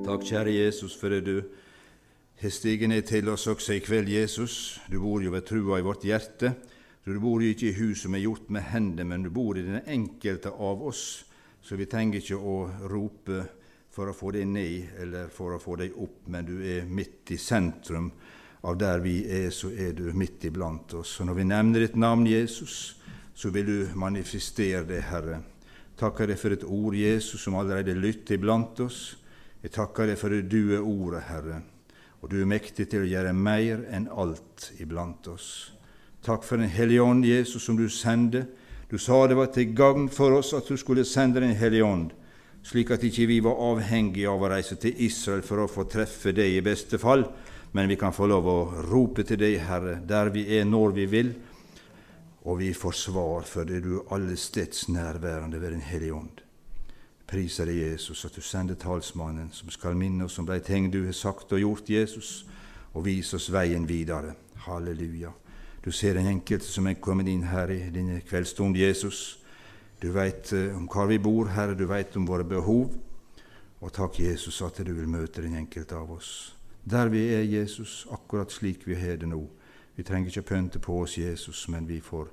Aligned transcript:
Takk, 0.00 0.22
kjære 0.24 0.52
Jesus, 0.54 0.94
for 0.96 1.12
det 1.12 1.24
du 1.26 1.42
har 2.40 2.52
stiget 2.52 2.88
ned 2.88 3.02
til 3.04 3.28
oss 3.28 3.44
også 3.52 3.74
i 3.76 3.82
kveld, 3.84 4.08
Jesus. 4.08 4.80
Du 4.88 4.96
bor 5.02 5.20
jo 5.20 5.30
ved 5.34 5.44
trua 5.44 5.76
i 5.76 5.84
vårt 5.84 6.06
hjerte. 6.08 6.54
Du 7.04 7.18
bor 7.20 7.42
jo 7.42 7.50
ikke 7.52 7.68
i 7.68 7.76
hus 7.76 8.06
som 8.06 8.16
er 8.16 8.24
gjort 8.24 8.48
med 8.48 8.64
hender, 8.72 9.04
men 9.04 9.26
du 9.26 9.30
bor 9.30 9.58
i 9.58 9.66
den 9.66 9.82
enkelte 9.84 10.54
av 10.56 10.80
oss. 10.88 11.26
Så 11.60 11.76
vi 11.76 11.84
trenger 11.84 12.22
ikke 12.22 12.40
å 12.40 12.56
rope 12.88 13.44
for 13.92 14.08
å 14.08 14.16
få 14.16 14.32
deg 14.38 14.48
ned 14.48 14.96
eller 15.04 15.28
for 15.28 15.52
å 15.54 15.60
få 15.60 15.76
deg 15.82 16.00
opp, 16.00 16.24
men 16.32 16.48
du 16.48 16.56
er 16.64 16.88
midt 16.88 17.34
i 17.36 17.38
sentrum 17.38 18.08
av 18.64 18.80
der 18.80 19.04
vi 19.04 19.20
er, 19.28 19.50
så 19.52 19.68
er 19.68 19.92
du 19.92 20.08
midt 20.16 20.48
iblant 20.48 20.96
oss. 20.96 21.18
Og 21.20 21.28
når 21.28 21.42
vi 21.42 21.48
nevner 21.52 21.84
ditt 21.84 22.00
navn, 22.00 22.24
Jesus, 22.26 22.96
så 23.36 23.52
vil 23.52 23.68
du 23.68 23.78
manifestere 24.00 24.86
det, 24.88 25.04
Herre. 25.12 25.42
Takker 26.00 26.32
deg 26.32 26.40
for 26.40 26.56
et 26.56 26.64
ord, 26.64 26.96
Jesus, 26.96 27.44
som 27.44 27.60
allerede 27.60 28.00
lytter 28.00 28.40
iblant 28.40 28.80
oss. 28.80 29.19
Jeg 29.60 29.74
takker 29.74 30.08
deg 30.08 30.16
for 30.16 30.32
det 30.32 30.46
du 30.48 30.72
er 30.72 30.84
ordet, 30.84 31.26
Herre, 31.28 31.60
og 32.20 32.30
du 32.32 32.38
er 32.40 32.48
mektig 32.48 32.86
til 32.88 33.04
å 33.04 33.10
gjøre 33.10 33.34
mer 33.36 33.82
enn 33.92 34.08
alt 34.08 34.70
iblant 34.80 35.28
oss. 35.28 35.72
Takk 36.24 36.44
for 36.44 36.60
Den 36.60 36.72
hellige 36.72 37.04
ånd, 37.04 37.24
Jesus, 37.24 37.64
som 37.64 37.76
du 37.76 37.88
sendte. 37.88 38.46
Du 38.90 38.98
sa 38.98 39.26
det 39.28 39.36
var 39.36 39.52
til 39.52 39.74
gagn 39.76 40.08
for 40.12 40.32
oss 40.36 40.52
at 40.56 40.68
du 40.68 40.76
skulle 40.76 41.04
sende 41.04 41.40
Den 41.40 41.56
hellige 41.56 41.84
ånd, 41.84 42.10
slik 42.62 42.90
at 42.90 43.04
ikke 43.04 43.28
vi 43.28 43.40
var 43.44 43.60
avhengige 43.70 44.28
av 44.28 44.42
å 44.42 44.50
reise 44.52 44.76
til 44.80 44.96
Israel 44.96 45.44
for 45.44 45.62
å 45.62 45.70
få 45.70 45.86
treffe 45.88 46.32
deg 46.32 46.56
i 46.56 46.64
beste 46.64 46.98
fall, 46.98 47.24
men 47.72 47.88
vi 47.88 47.96
kan 47.96 48.12
få 48.12 48.26
lov 48.26 48.48
å 48.48 48.58
rope 48.88 49.24
til 49.24 49.38
deg, 49.40 49.60
Herre, 49.68 50.00
der 50.04 50.32
vi 50.34 50.48
er, 50.58 50.64
når 50.64 50.96
vi 50.96 51.06
vil, 51.06 51.32
og 52.48 52.58
vi 52.60 52.72
får 52.74 52.96
svar 52.96 53.44
for 53.48 53.68
det 53.68 53.84
du 53.84 53.98
er 53.98 54.14
allesteds 54.16 54.88
nærværende 54.88 55.60
ved 55.60 55.76
Den 55.76 55.84
hellige 55.84 56.16
ånd. 56.16 56.40
Priser 57.30 57.68
deg, 57.70 57.76
Jesus, 57.92 58.24
at 58.26 58.34
du 58.34 58.42
sender 58.42 58.74
talsmannen 58.74 59.52
som 59.54 59.70
skal 59.70 59.94
minne 59.94 60.26
oss 60.26 60.40
om 60.42 60.48
de 60.48 60.56
ting 60.66 60.88
du 60.90 61.04
har 61.04 61.14
sagt 61.14 61.52
og 61.54 61.60
gjort, 61.62 61.90
Jesus, 61.90 62.44
og 62.90 63.04
vise 63.06 63.38
oss 63.38 63.52
veien 63.54 63.86
videre. 63.86 64.34
Halleluja. 64.64 65.30
Du 65.84 65.92
ser 65.94 66.18
den 66.18 66.26
enkelte 66.26 66.66
som 66.66 66.88
er 66.90 66.98
kommet 67.00 67.30
inn 67.30 67.46
her 67.46 67.70
i 67.70 67.84
denne 67.94 68.18
kveldsstund, 68.26 68.76
Jesus. 68.76 69.38
Du 70.02 70.10
veit 70.12 70.50
om 70.74 70.88
hvor 70.90 71.06
vi 71.06 71.20
bor, 71.22 71.48
Herre, 71.54 71.76
du 71.78 71.86
veit 71.86 72.16
om 72.18 72.26
våre 72.26 72.44
behov. 72.44 72.90
Og 73.80 73.92
takk, 73.94 74.18
Jesus, 74.20 74.58
at 74.66 74.82
du 74.84 74.92
vil 74.92 75.08
møte 75.08 75.44
den 75.44 75.54
enkelte 75.56 75.96
av 75.96 76.10
oss. 76.12 76.56
Der 76.84 77.08
vi 77.08 77.28
er, 77.32 77.46
Jesus, 77.46 78.06
akkurat 78.10 78.52
slik 78.52 78.88
vi 78.88 78.98
har 78.98 79.20
det 79.20 79.28
nå. 79.30 79.44
Vi 79.96 80.02
trenger 80.02 80.32
ikke 80.32 80.48
pynte 80.50 80.82
på 80.82 80.98
oss, 81.02 81.16
Jesus, 81.18 81.68
men 81.68 81.86
vi 81.88 82.00
får 82.00 82.26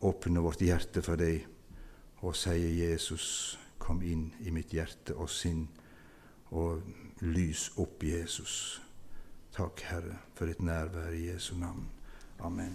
åpne 0.00 0.40
vårt 0.40 0.64
hjerte 0.64 1.02
for 1.04 1.20
deg 1.20 1.44
og 2.24 2.32
si, 2.36 2.56
Jesus, 2.80 3.58
kom 3.84 4.00
inn 4.02 4.30
i 4.40 4.50
mitt 4.50 4.72
hjerte 4.72 5.16
og 5.20 5.28
sinn, 5.30 5.66
og 6.56 6.80
lys 7.20 7.68
opp, 7.76 8.04
Jesus. 8.04 8.80
Takk, 9.52 9.84
Herre, 9.90 10.16
for 10.34 10.48
ditt 10.48 10.62
nærvær 10.64 11.12
i 11.12 11.26
Jesu 11.28 11.54
navn. 11.60 11.84
Amen. 12.40 12.72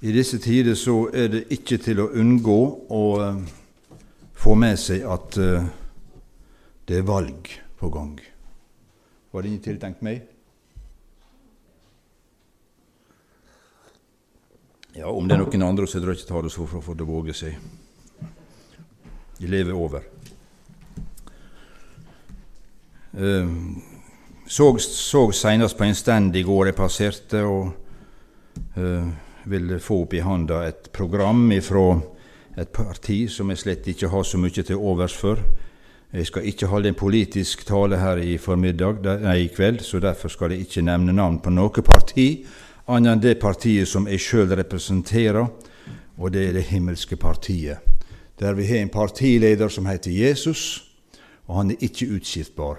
I 0.00 0.12
disse 0.12 0.38
tider 0.38 0.74
så 0.78 1.08
er 1.12 1.26
det 1.28 1.40
ikke 1.50 1.76
til 1.82 1.98
å 1.98 2.12
unngå 2.14 2.60
å 2.94 3.02
uh, 3.18 3.40
få 4.38 4.54
med 4.54 4.78
seg 4.78 5.02
at 5.10 5.38
uh, 5.42 5.66
det 6.88 7.02
er 7.02 7.04
valg 7.04 7.48
på 7.76 7.90
gang. 7.92 8.16
Var 9.30 9.44
det 9.44 9.50
ikke 9.52 9.64
tiltenkt 9.66 10.04
meg? 10.06 10.22
Ja, 14.96 15.10
om 15.12 15.28
det 15.28 15.36
er 15.36 15.42
noen 15.44 15.66
andre, 15.66 15.86
så 15.86 16.00
drar 16.00 16.16
ikke 16.16 16.30
ta 16.30 16.40
det 16.42 16.54
så 16.54 16.64
for 16.64 16.80
å 16.80 16.86
få 16.86 16.96
det 16.96 17.06
våge 17.06 17.36
seg. 17.36 17.58
De 19.38 19.50
lever 19.52 19.76
over. 19.76 20.08
Uh, 23.12 23.76
så, 24.48 24.72
så 24.80 25.26
senest 25.36 25.76
på 25.76 25.84
en 25.84 25.96
stand 25.96 26.36
i 26.40 26.42
går 26.46 26.70
jeg 26.72 26.80
passerte, 26.80 27.44
og 27.44 27.68
uh, 28.80 29.12
ville 29.44 29.78
få 29.84 30.02
opp 30.06 30.16
i 30.16 30.24
handa 30.24 30.64
et 30.66 30.88
program 30.96 31.50
fra 31.62 31.86
et 32.58 32.72
parti 32.74 33.26
som 33.30 33.52
jeg 33.52 33.60
slett 33.60 33.92
ikke 33.92 34.10
har 34.10 34.24
så 34.26 34.40
mye 34.40 34.64
til 34.64 34.80
overs 34.80 35.14
for. 35.14 35.44
Jeg 36.12 36.26
skal 36.26 36.46
ikke 36.48 36.66
holde 36.66 36.88
en 36.88 36.94
politisk 36.94 37.66
tale 37.66 37.98
her 38.00 38.16
i 38.16 38.38
nei, 39.22 39.36
i 39.36 39.48
kveld, 39.48 39.80
så 39.80 40.00
derfor 40.00 40.28
skal 40.28 40.50
jeg 40.50 40.60
ikke 40.60 40.82
nevne 40.82 41.12
navn 41.12 41.38
på 41.40 41.50
noe 41.50 41.82
parti, 41.82 42.46
annet 42.88 43.12
enn 43.12 43.20
det 43.20 43.38
partiet 43.38 43.88
som 43.88 44.08
jeg 44.08 44.20
sjøl 44.20 44.54
representerer, 44.56 45.46
og 46.16 46.32
det 46.32 46.48
er 46.48 46.52
Det 46.52 46.62
himmelske 46.62 47.16
partiet. 47.16 47.78
Der 48.40 48.54
vi 48.54 48.66
har 48.66 48.78
en 48.78 48.88
partileder 48.88 49.68
som 49.68 49.86
heter 49.86 50.10
Jesus, 50.10 50.84
og 51.46 51.56
han 51.56 51.70
er 51.70 51.76
ikke 51.80 52.06
utskiftbar. 52.14 52.78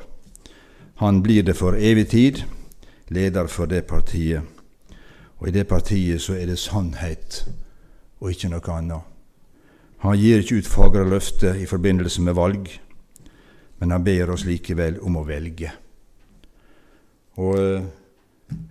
Han 0.96 1.22
blir 1.24 1.44
det 1.44 1.56
for 1.56 1.76
evig 1.78 2.08
tid, 2.08 2.44
leder 3.10 3.48
for 3.48 3.66
det 3.66 3.86
partiet. 3.86 4.42
Og 5.38 5.48
i 5.48 5.52
det 5.52 5.68
partiet 5.68 6.22
så 6.22 6.34
er 6.34 6.46
det 6.46 6.60
sannhet 6.60 7.46
og 8.20 8.32
ikke 8.32 8.50
noe 8.50 8.74
annet. 8.74 9.02
Han 10.00 10.18
gir 10.18 10.40
ikke 10.40 10.56
ut 10.56 10.68
fagre 10.68 11.10
løfter 11.10 11.56
i 11.56 11.66
forbindelse 11.66 12.22
med 12.22 12.34
valg, 12.34 12.80
men 13.80 13.92
han 13.92 14.04
ber 14.04 14.34
oss 14.34 14.44
likevel 14.48 15.00
om 15.06 15.18
å 15.20 15.26
velge. 15.28 15.72
Og 17.40 17.56
øh, 17.60 17.82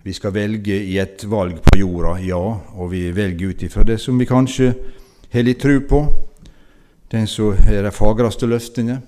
vi 0.03 0.13
skal 0.13 0.35
velge 0.35 0.75
i 0.75 0.97
et 1.01 1.23
valg 1.29 1.61
på 1.65 1.79
jorda, 1.79 2.17
ja, 2.21 2.39
og 2.75 2.91
vi 2.91 3.07
velger 3.15 3.53
ut 3.53 3.63
ifra 3.65 3.85
det 3.87 3.97
som 4.01 4.19
vi 4.19 4.27
kanskje 4.29 4.73
har 5.33 5.45
litt 5.45 5.61
tru 5.61 5.79
på. 5.87 6.03
Den 7.09 7.25
som 7.27 7.55
har 7.57 7.87
de 7.87 7.91
fagreste 7.93 8.45
løftene. 8.45 8.99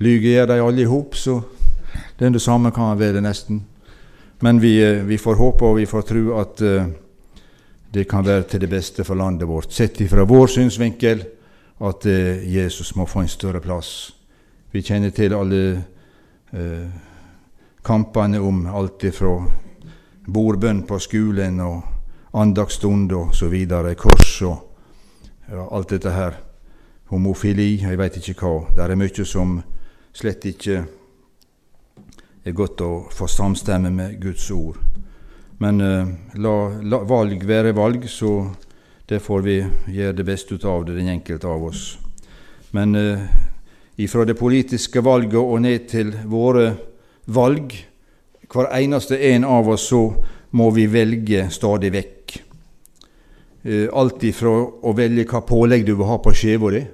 Lyger 0.00 0.30
gjør 0.30 0.48
de 0.48 0.60
alle 0.62 0.84
i 0.84 0.88
hop, 0.88 1.16
så 1.16 1.40
det 2.16 2.28
er 2.28 2.32
det 2.32 2.44
samme 2.44 2.72
kan 2.72 2.96
være 2.98 3.20
nesten. 3.24 3.60
Men 4.40 4.60
vi, 4.60 4.78
vi, 5.04 5.18
får 5.20 5.36
håpe 5.36 5.64
og 5.64 5.78
vi 5.80 5.88
får 5.88 6.08
tro 6.08 6.24
at 6.40 6.62
uh, 6.64 6.88
det 7.92 8.04
kan 8.08 8.24
være 8.24 8.48
til 8.50 8.60
det 8.60 8.70
beste 8.72 9.04
for 9.04 9.16
landet 9.16 9.48
vårt, 9.48 9.72
sett 9.72 10.00
ifra 10.04 10.24
vår 10.28 10.52
synsvinkel, 10.52 11.24
at 11.80 12.06
Jesus 12.48 12.94
må 12.96 13.04
få 13.04 13.20
en 13.20 13.28
større 13.28 13.60
plass. 13.60 14.16
Vi 14.76 14.82
kjenner 14.84 15.08
til 15.08 15.32
alle 15.32 15.60
eh, 16.52 16.88
kampene 17.80 18.42
om 18.44 18.58
alt 18.68 19.06
ifra 19.08 19.30
bordbønn 20.28 20.82
på 20.84 20.98
skolen 21.00 21.62
og 21.64 22.34
andagsstund 22.36 23.14
og 23.16 23.32
så 23.32 23.48
videre, 23.48 23.94
kors 23.96 24.34
og 24.44 25.46
ja, 25.48 25.64
alt 25.64 25.94
dette 25.94 26.12
her. 26.12 26.36
Homofili, 27.08 27.70
jeg 27.86 27.96
veit 27.96 28.20
ikke 28.20 28.36
hva. 28.42 28.52
Det 28.76 28.84
er 28.84 29.00
mye 29.00 29.24
som 29.24 29.56
slett 30.12 30.44
ikke 30.52 30.82
er 32.44 32.58
godt 32.60 32.84
å 32.84 32.92
få 33.08 33.32
samstemme 33.32 33.94
med 33.96 34.20
Guds 34.20 34.50
ord. 34.52 34.76
Men 35.64 35.80
eh, 35.80 36.14
la, 36.36 36.56
la, 36.84 37.00
valg 37.08 37.48
være 37.48 37.72
valg, 37.72 38.04
så 38.12 38.42
det 39.08 39.24
får 39.24 39.48
vi 39.48 39.60
gjøre 39.62 40.20
det 40.20 40.30
beste 40.34 40.60
ut 40.60 40.68
av 40.68 40.84
det, 40.84 41.00
den 41.00 41.14
enkelte 41.16 41.48
av 41.48 41.64
oss. 41.72 41.94
Men 42.76 42.92
uh, 42.92 43.22
ifra 43.96 44.24
det 44.28 44.36
politiske 44.36 45.00
valget 45.04 45.40
og 45.40 45.60
ned 45.64 45.86
til 45.90 46.12
våre 46.28 46.70
valg, 47.32 47.72
hver 48.46 48.68
eneste 48.78 49.18
en 49.32 49.46
av 49.48 49.68
oss, 49.72 49.88
så 49.90 50.02
må 50.56 50.68
vi 50.74 50.86
velge 50.90 51.48
stadig 51.50 51.90
vekk. 51.94 52.36
Uh, 53.66 53.86
alt 53.98 54.22
ifra 54.26 54.52
å 54.52 54.92
velge 54.94 55.26
hva 55.26 55.42
pålegg 55.46 55.86
du 55.86 55.96
vil 55.96 56.06
ha 56.06 56.20
på 56.22 56.34
skiva 56.36 56.70
di, 56.74 56.84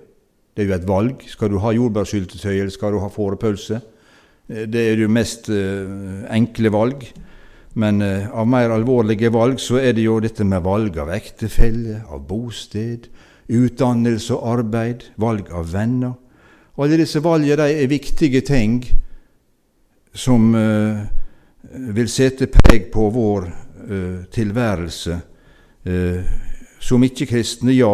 det 0.53 0.65
er 0.65 0.71
jo 0.71 0.77
et 0.77 0.89
valg. 0.89 1.27
Skal 1.29 1.53
du 1.53 1.59
ha 1.61 1.73
jordbærsyltetøy, 1.73 2.55
eller 2.55 2.73
skal 2.73 2.95
du 2.95 3.01
ha 3.03 3.11
fårepølse? 3.13 3.81
Det 4.49 4.81
er 4.81 5.01
jo 5.01 5.13
mest 5.13 5.49
uh, 5.53 6.25
enkle 6.33 6.73
valg. 6.73 7.07
Men 7.73 8.03
av 8.05 8.45
mer 8.53 8.69
alvorlige 8.69 9.31
valg 9.33 9.57
så 9.65 9.79
er 9.81 9.95
det 9.97 10.03
jo 10.05 10.19
dette 10.21 10.45
med 10.45 10.61
valg 10.61 10.99
av 11.01 11.09
ektefelle, 11.15 12.03
av 12.05 12.27
bosted, 12.29 13.07
utdannelse 13.49 14.37
og 14.37 14.59
arbeid, 14.59 15.07
valg 15.17 15.49
av 15.57 15.71
venner. 15.73 16.13
Og 16.77 16.87
alle 16.87 17.03
disse 17.03 17.21
valgene 17.25 17.69
er 17.69 17.91
viktige 17.91 18.41
ting 18.47 18.79
som 20.15 20.55
uh, 20.55 21.03
vil 21.97 22.09
sette 22.09 22.49
preg 22.53 22.91
på 22.93 23.11
vår 23.13 23.51
tilværelse 24.31 25.17
som 26.83 27.03
ikke-kristne, 27.03 27.73
ja, 27.75 27.91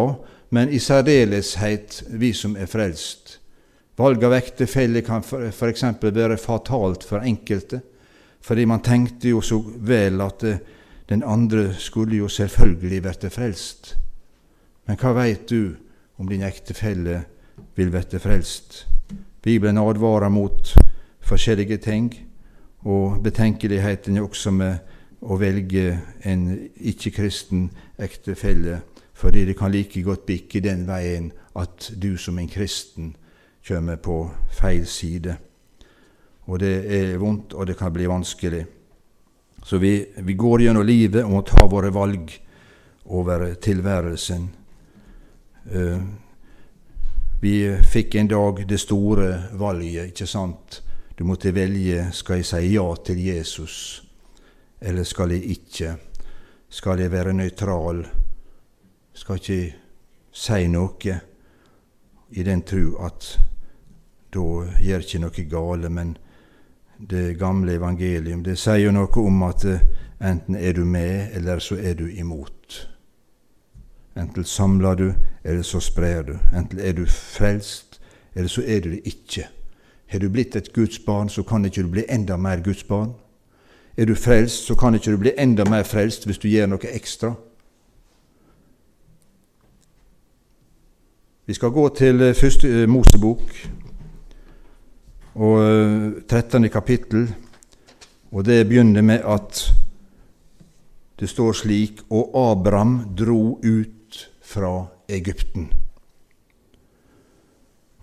men 0.49 0.69
i 0.69 0.79
særdeleshet 0.81 2.03
vi 2.09 2.31
som 2.33 2.55
er 2.57 2.69
frelst. 2.69 3.37
Valg 3.99 4.23
av 4.23 4.33
ektefelle 4.37 5.03
kan 5.05 5.21
f.eks. 5.21 5.83
være 6.01 6.37
fatalt 6.39 7.03
for 7.05 7.25
enkelte, 7.25 7.81
fordi 8.41 8.65
man 8.65 8.81
tenkte 8.81 9.33
jo 9.33 9.41
så 9.43 9.59
vel 9.59 10.21
at 10.23 10.45
eh, 10.47 10.61
den 11.09 11.23
andre 11.23 11.73
skulle 11.77 12.15
jo 12.15 12.29
selvfølgelig 12.31 13.01
bli 13.01 13.29
frelst. 13.29 13.97
Men 14.87 14.97
hva 14.97 15.11
veit 15.17 15.49
du 15.49 15.75
om 16.17 16.29
din 16.29 16.45
ektefelle 16.47 17.25
vil 17.79 17.91
bli 17.91 18.19
frelst? 18.19 18.85
Bibelen 19.41 19.77
advarer 19.77 20.29
mot 20.29 20.75
forskjellige 21.23 21.77
ting, 21.77 22.13
og 22.83 23.23
betenkeligheten 23.23 24.17
er 24.17 24.25
også 24.25 24.51
med 24.51 24.77
å 25.21 25.37
velge 25.39 25.93
en 26.27 26.43
ikke-kristen 26.75 27.69
ektefelle, 27.99 28.81
fordi 29.13 29.45
det 29.47 29.57
kan 29.59 29.71
like 29.71 30.03
godt 30.03 30.25
bikke 30.27 30.63
den 30.63 30.85
veien 30.87 31.31
at 31.55 31.91
du 31.95 32.17
som 32.17 32.39
en 32.39 32.51
kristen 32.51 33.15
kommer 33.67 33.95
på 33.95 34.21
feil 34.59 34.85
side. 34.87 35.35
Og 36.47 36.59
det 36.59 36.75
er 36.99 37.17
vondt, 37.19 37.53
og 37.53 37.67
det 37.67 37.77
kan 37.77 37.93
bli 37.93 38.07
vanskelig. 38.07 38.63
Så 39.63 39.77
vi, 39.77 40.05
vi 40.23 40.33
går 40.33 40.65
gjennom 40.65 40.87
livet 40.87 41.23
og 41.23 41.31
må 41.31 41.43
ta 41.47 41.67
våre 41.67 41.91
valg 41.93 42.31
over 43.05 43.53
tilværelsen. 43.59 44.49
Uh, 45.69 45.99
vi 47.41 47.77
fikk 47.83 48.15
en 48.15 48.27
dag 48.27 48.67
det 48.67 48.77
store 48.77 49.29
valget, 49.53 50.11
ikke 50.11 50.27
sant? 50.27 50.81
Du 51.15 51.23
måtte 51.27 51.53
velge 51.55 52.09
skal 52.15 52.39
jeg 52.39 52.47
si 52.47 52.73
ja 52.73 52.85
til 53.05 53.19
Jesus, 53.25 53.75
eller 54.81 55.03
skal 55.03 55.31
jeg 55.31 55.43
ikke? 55.55 55.95
Skal 56.69 56.99
jeg 56.99 57.11
være 57.11 57.33
nøytral? 57.33 58.05
Skal 59.13 59.39
ikke 59.39 59.75
si 60.31 60.67
noe 60.67 61.19
i 62.29 62.43
den 62.43 62.61
tru 62.61 62.93
at 63.03 63.33
da 64.29 64.45
gjør 64.79 65.05
ikke 65.05 65.23
noe 65.23 65.45
gale, 65.49 65.89
men 65.89 66.17
det 66.99 67.39
gamle 67.39 67.73
evangelium. 67.73 68.43
Det 68.43 68.57
sier 68.59 68.83
jo 68.83 68.91
noe 68.93 69.23
om 69.23 69.43
at 69.47 69.65
eh, 69.65 69.83
enten 70.19 70.55
er 70.55 70.73
du 70.75 70.83
med, 70.85 71.31
eller 71.33 71.59
så 71.63 71.79
er 71.79 71.95
du 71.95 72.05
imot. 72.09 72.87
Enten 74.19 74.43
samler 74.43 74.95
du, 74.95 75.07
eller 75.43 75.61
så 75.61 75.79
sprer 75.79 76.21
du. 76.21 76.37
Enten 76.57 76.79
er 76.79 76.93
du 76.93 77.05
frelst, 77.05 78.01
eller 78.35 78.49
så 78.49 78.63
er 78.65 78.79
du 78.79 78.89
det 78.89 79.01
ikke. 79.03 79.47
Har 80.07 80.19
du 80.19 80.29
blitt 80.29 80.55
et 80.55 80.73
Guds 80.73 80.99
barn, 80.99 81.29
så 81.29 81.43
kan 81.43 81.65
ikke 81.65 81.83
du 81.83 81.87
bli 81.87 82.05
enda 82.09 82.37
mer 82.37 82.61
Guds 82.63 82.83
barn. 82.83 83.13
Er 83.97 84.05
du 84.05 84.15
frelst, 84.15 84.65
så 84.65 84.75
kan 84.75 84.95
ikke 84.95 85.11
du 85.11 85.17
bli 85.17 85.33
enda 85.37 85.65
mer 85.69 85.83
frelst 85.83 86.25
hvis 86.25 86.37
du 86.37 86.47
gjør 86.47 86.71
noe 86.71 86.93
ekstra. 86.93 87.33
Vi 91.45 91.53
skal 91.53 91.69
gå 91.73 91.89
til 91.97 92.21
eh, 92.21 92.35
første 92.35 92.69
eh, 92.83 92.89
Mosebok, 92.89 93.41
og 95.35 95.59
13. 96.29 96.65
Eh, 96.65 96.71
kapittel, 96.71 97.33
og 98.31 98.45
det 98.45 98.67
begynner 98.67 99.01
med 99.01 99.25
at 99.25 99.73
det 101.19 101.29
står 101.29 101.53
slik 101.53 102.01
Og 102.09 102.31
Abraham 102.51 103.15
dro 103.17 103.59
ut 103.63 104.29
fra 104.41 104.85
Egypten. 105.09 105.69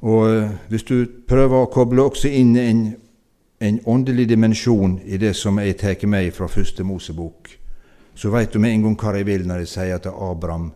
Og 0.01 0.37
eh, 0.37 0.51
Hvis 0.69 0.83
du 0.83 1.07
prøver 1.29 1.57
å 1.63 1.71
koble 1.73 2.03
også 2.03 2.29
inn 2.29 2.57
en, 2.57 2.83
en 3.61 3.81
åndelig 3.87 4.29
dimensjon 4.29 5.01
i 5.05 5.17
det 5.17 5.35
som 5.37 5.59
jeg 5.59 5.79
tar 5.81 6.07
med 6.07 6.33
fra 6.33 6.49
første 6.49 6.85
Mosebok, 6.85 7.51
så 8.15 8.31
veit 8.31 8.53
du 8.53 8.59
med 8.59 8.73
en 8.73 8.83
gang 8.83 8.97
hva 8.97 9.17
jeg 9.17 9.27
vil 9.27 9.47
når 9.47 9.65
jeg 9.65 9.73
sier 9.73 9.97
at 9.97 10.07
Abraham 10.07 10.71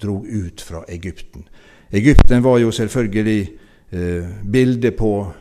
dro 0.00 0.22
ut 0.24 0.60
fra 0.60 0.84
Egypten. 0.88 1.44
Egypten 1.92 2.44
var 2.44 2.58
jo 2.58 2.70
selvfølgelig 2.70 3.50
eh, 3.92 4.28
bildet 4.52 4.96
på 4.96 5.32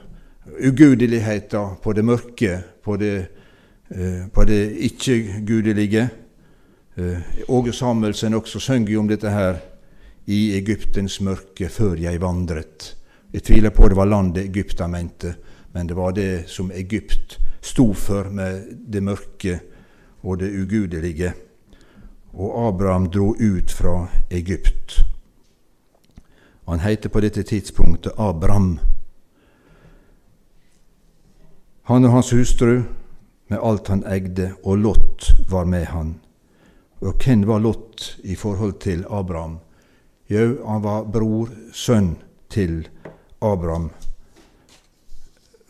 ugudeligheta, 0.59 1.75
på 1.83 1.93
det 1.93 2.05
mørke, 2.05 2.61
på 2.83 2.97
det, 2.97 3.27
eh, 3.89 4.45
det 4.47 4.71
ikke-gudelige. 4.89 6.09
Eh, 6.97 7.17
Åge 7.47 7.73
Samuelsen 7.73 8.33
også 8.33 8.59
synger 8.59 8.99
om 8.99 9.07
dette 9.07 9.29
her 9.29 9.55
i 10.25 10.55
Egyptens 10.57 11.19
mørke 11.21 11.69
før 11.69 11.95
jeg 12.01 12.21
vandret. 12.21 12.95
Jeg 13.33 13.43
tviler 13.43 13.69
på 13.69 13.87
det 13.87 13.97
var 13.97 14.09
landet 14.09 14.49
Egypt 14.49 14.79
han 14.79 14.91
mente, 14.91 15.35
men 15.73 15.87
det 15.87 15.95
var 15.97 16.11
det 16.11 16.49
som 16.49 16.71
Egypt 16.71 17.39
sto 17.61 17.93
for 17.93 18.29
med 18.33 18.65
det 18.93 19.03
mørke 19.03 19.59
og 20.23 20.39
det 20.39 20.51
ugudelige. 20.61 21.33
Og 22.33 22.67
Abraham 22.67 23.09
dro 23.09 23.33
ut 23.39 23.71
fra 23.71 24.07
Egypt. 24.31 25.05
Han 26.67 26.79
heter 26.79 27.09
på 27.09 27.19
dette 27.19 27.43
tidspunktet 27.43 28.13
Abraham. 28.17 28.79
Han 31.89 32.05
og 32.05 32.11
hans 32.11 32.31
hustru 32.31 32.83
med 33.49 33.61
alt 33.63 33.87
han 33.87 34.03
eide, 34.05 34.51
og 34.63 34.77
Lot 34.77 35.31
var 35.49 35.65
med 35.65 35.85
han. 35.89 36.19
Og 37.01 37.15
hvem 37.17 37.47
var 37.47 37.59
Lot 37.59 38.19
i 38.23 38.35
forhold 38.35 38.79
til 38.79 39.05
Abraham? 39.09 39.57
Jo, 40.29 40.65
han 40.65 40.81
var 40.81 41.07
bror, 41.09 41.49
sønn 41.73 42.11
til 42.53 42.83
Abraham, 43.41 43.87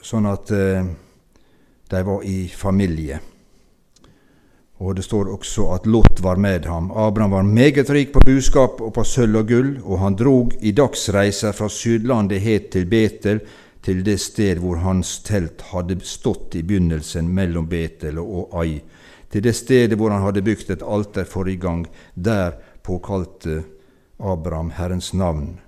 sånn 0.03 0.27
at 0.27 0.51
eh, 0.51 0.89
de 1.88 2.01
var 2.03 2.25
i 2.27 2.41
familie. 2.51 3.21
Og 4.83 4.97
det 4.97 5.06
står 5.07 5.31
også 5.31 5.69
at 5.77 5.88
Lot 5.88 6.19
var 6.23 6.44
med 6.44 6.67
ham. 6.67 6.91
Abraham 6.91 7.38
var 7.38 7.47
meget 7.47 7.94
rik 7.95 8.11
på 8.11 8.25
buskap 8.27 8.83
og 8.83 8.91
på 9.00 9.07
sølv 9.07 9.45
og 9.45 9.47
gull, 9.47 9.71
og 9.79 10.03
han 10.03 10.19
drog 10.19 10.51
i 10.59 10.75
dagsreiser 10.75 11.56
fra 11.56 11.71
Sydlandet 11.71 12.44
het 12.44 12.69
til 12.75 12.91
Betel, 12.91 13.39
til 13.79 14.03
det 14.03 14.19
sted 14.19 14.59
hvor 14.59 14.83
hans 14.83 15.21
telt 15.23 15.69
hadde 15.71 16.01
stått 16.03 16.59
i 16.59 16.67
begynnelsen 16.67 17.31
mellom 17.31 17.71
Betel 17.71 18.19
og 18.19 18.59
Ai, 18.59 18.81
til 19.31 19.47
det 19.47 19.56
stedet 19.56 19.95
hvor 19.95 20.11
han 20.11 20.27
hadde 20.27 20.44
bygd 20.44 20.75
et 20.75 20.83
alter 20.83 21.23
forrige 21.23 21.63
gang. 21.63 21.88
Der 22.15 22.59
påkalte 22.83 23.61
Abraham 24.19 24.71
Herrens 24.71 25.13
navn. 25.13 25.60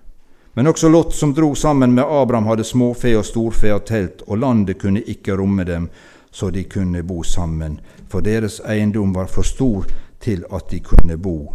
Men 0.54 0.68
også 0.68 0.90
Lot, 0.90 1.14
som 1.16 1.34
dro 1.34 1.56
sammen 1.56 1.94
med 1.94 2.04
Abraham, 2.04 2.46
hadde 2.46 2.64
småfe 2.64 3.16
og 3.18 3.26
storfe 3.26 3.74
og 3.74 3.86
telt, 3.88 4.24
og 4.28 4.38
landet 4.38 4.80
kunne 4.82 5.02
ikke 5.02 5.38
romme 5.40 5.64
dem, 5.64 5.90
så 6.32 6.50
de 6.50 6.64
kunne 6.64 7.04
bo 7.04 7.24
sammen, 7.24 7.80
for 8.10 8.20
deres 8.20 8.60
eiendom 8.68 9.16
var 9.16 9.28
for 9.32 9.48
stor 9.48 9.88
til 10.20 10.46
at 10.52 10.70
de 10.72 10.80
kunne 10.80 11.18
bo 11.18 11.54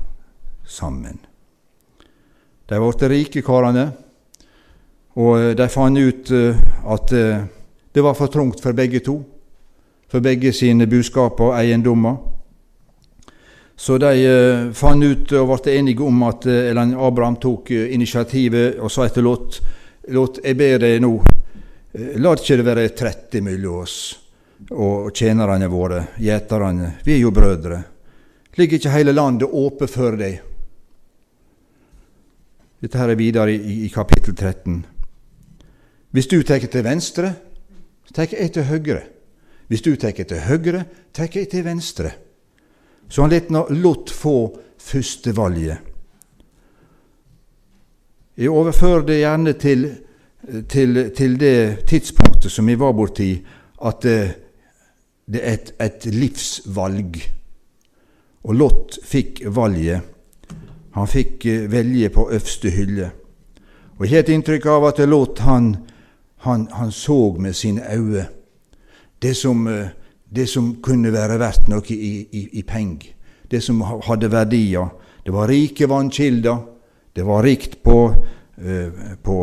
sammen. 0.65 1.19
De 2.69 2.79
ble 2.81 3.09
rike, 3.09 3.43
karene. 3.43 3.93
Og 5.17 5.39
eh, 5.41 5.53
de 5.57 5.69
fant 5.73 5.99
ut 5.99 6.31
eh, 6.35 6.57
at 6.93 7.13
eh, 7.13 7.45
det 7.95 8.05
var 8.05 8.17
for 8.19 8.29
trangt 8.29 8.61
for 8.61 8.77
begge 8.77 9.01
to, 9.01 9.21
for 10.11 10.21
begge 10.21 10.53
sine 10.53 10.87
budskaper 10.87 11.53
og 11.53 11.61
eiendommer. 11.61 12.17
Så 13.76 13.99
de 14.00 14.12
fant 14.75 15.05
ut 15.05 15.32
og 15.37 15.50
ble 15.52 15.75
enige 15.76 16.05
om 16.05 16.23
at 16.25 16.46
eller 16.49 16.94
Abraham 16.96 17.37
tok 17.40 17.70
initiativet 17.70 18.81
og 18.81 18.90
sa 18.93 19.05
etter 19.05 19.25
Lot 19.26 19.61
Lot, 20.14 20.38
jeg 20.44 20.55
ber 20.55 20.78
deg 20.78 21.00
nå, 21.02 21.11
la 22.23 22.32
det 22.37 22.44
ikke 22.44 22.62
være 22.62 22.90
30 22.94 23.43
mellom 23.43 23.81
oss 23.82 23.96
og 24.70 25.11
tjenerne 25.17 25.67
våre, 25.69 26.02
gjeterne. 26.23 26.92
Vi 27.04 27.16
er 27.16 27.25
jo 27.25 27.33
brødre. 27.35 27.80
Ligger 28.56 28.78
ikke 28.78 28.92
hele 28.95 29.12
landet 29.12 29.50
åpent 29.50 29.90
for 29.90 30.16
deg? 30.16 30.38
Dette 32.80 33.00
her 33.00 33.11
er 33.12 33.18
videre 33.18 33.52
i, 33.52 33.83
i 33.85 33.90
kapittel 33.92 34.37
13. 34.37 34.78
Hvis 36.14 36.30
du 36.30 36.38
tar 36.47 36.62
til 36.62 36.87
venstre, 36.87 37.35
tar 38.14 38.30
jeg 38.30 38.54
til 38.54 38.68
høyre. 38.71 39.02
Hvis 39.66 39.83
du 39.83 39.97
tar 39.99 40.14
til 40.16 40.45
høyre, 40.47 40.87
tar 41.12 41.28
jeg 41.35 41.50
til 41.50 41.66
venstre. 41.66 42.14
Så 43.09 43.23
han 43.23 43.33
lot 43.83 44.11
få 44.11 44.59
førstevalget. 44.79 45.79
Jeg 48.37 48.51
overfører 48.51 49.07
det 49.07 49.19
gjerne 49.19 49.53
til, 49.53 49.87
til, 50.69 51.11
til, 51.17 51.41
det 51.41 51.87
tidspunktet 51.89 52.53
som 52.53 52.67
vi 52.67 52.77
var 52.79 52.93
borti, 52.93 53.31
at 53.85 54.03
det, 54.03 54.19
det 55.27 55.41
er 55.43 55.55
et, 55.57 55.73
et 55.81 56.07
livsvalg. 56.13 57.17
Og 58.45 58.55
Lot 58.55 58.99
fikk 59.03 59.41
valget. 59.51 60.01
Han 60.95 61.09
fikk 61.09 61.47
eh, 61.47 61.65
velge 61.73 62.09
på 62.15 62.29
øverste 62.31 62.71
hylle. 62.71 63.11
Og 63.99 64.05
Jeg 64.05 64.13
har 64.13 64.23
et 64.27 64.35
inntrykk 64.37 64.67
av 64.71 64.85
at 64.93 65.01
Lot 65.09 65.41
han 65.43 65.75
han, 66.47 66.69
han 66.73 66.93
så 66.93 67.37
med 67.39 67.53
sine 67.53 67.83
øyne 67.95 68.27
det 69.23 69.37
som, 69.37 69.67
eh, 69.67 69.89
det 70.37 70.47
som 70.50 70.75
kunne 70.85 71.12
være 71.12 71.38
verdt 71.40 71.69
noe 71.73 71.85
i, 71.95 72.12
i, 72.31 72.43
i 72.61 72.62
penger. 72.62 73.14
Det 73.50 73.62
som 73.62 73.81
hadde 73.81 74.31
verdier. 74.31 74.88
Det 75.25 75.33
var 75.35 75.49
rike 75.49 75.88
vannkilder. 75.88 76.59
Det 77.14 77.25
var 77.25 77.43
rikt 77.43 77.83
på, 77.83 77.99
uh, 78.12 79.14
på, 79.23 79.37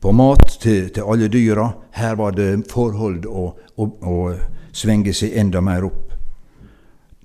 på 0.00 0.12
mat 0.12 0.46
til, 0.60 0.90
til, 0.90 1.02
alle 1.02 1.28
dyra. 1.28 1.66
Her 1.96 2.14
var 2.20 2.36
det 2.36 2.52
forhold 2.70 3.26
å, 3.26 3.48
å, 3.76 3.88
å 3.88 4.20
svinge 4.72 5.14
seg 5.16 5.36
enda 5.40 5.64
mer 5.64 5.88
opp. 5.88 6.06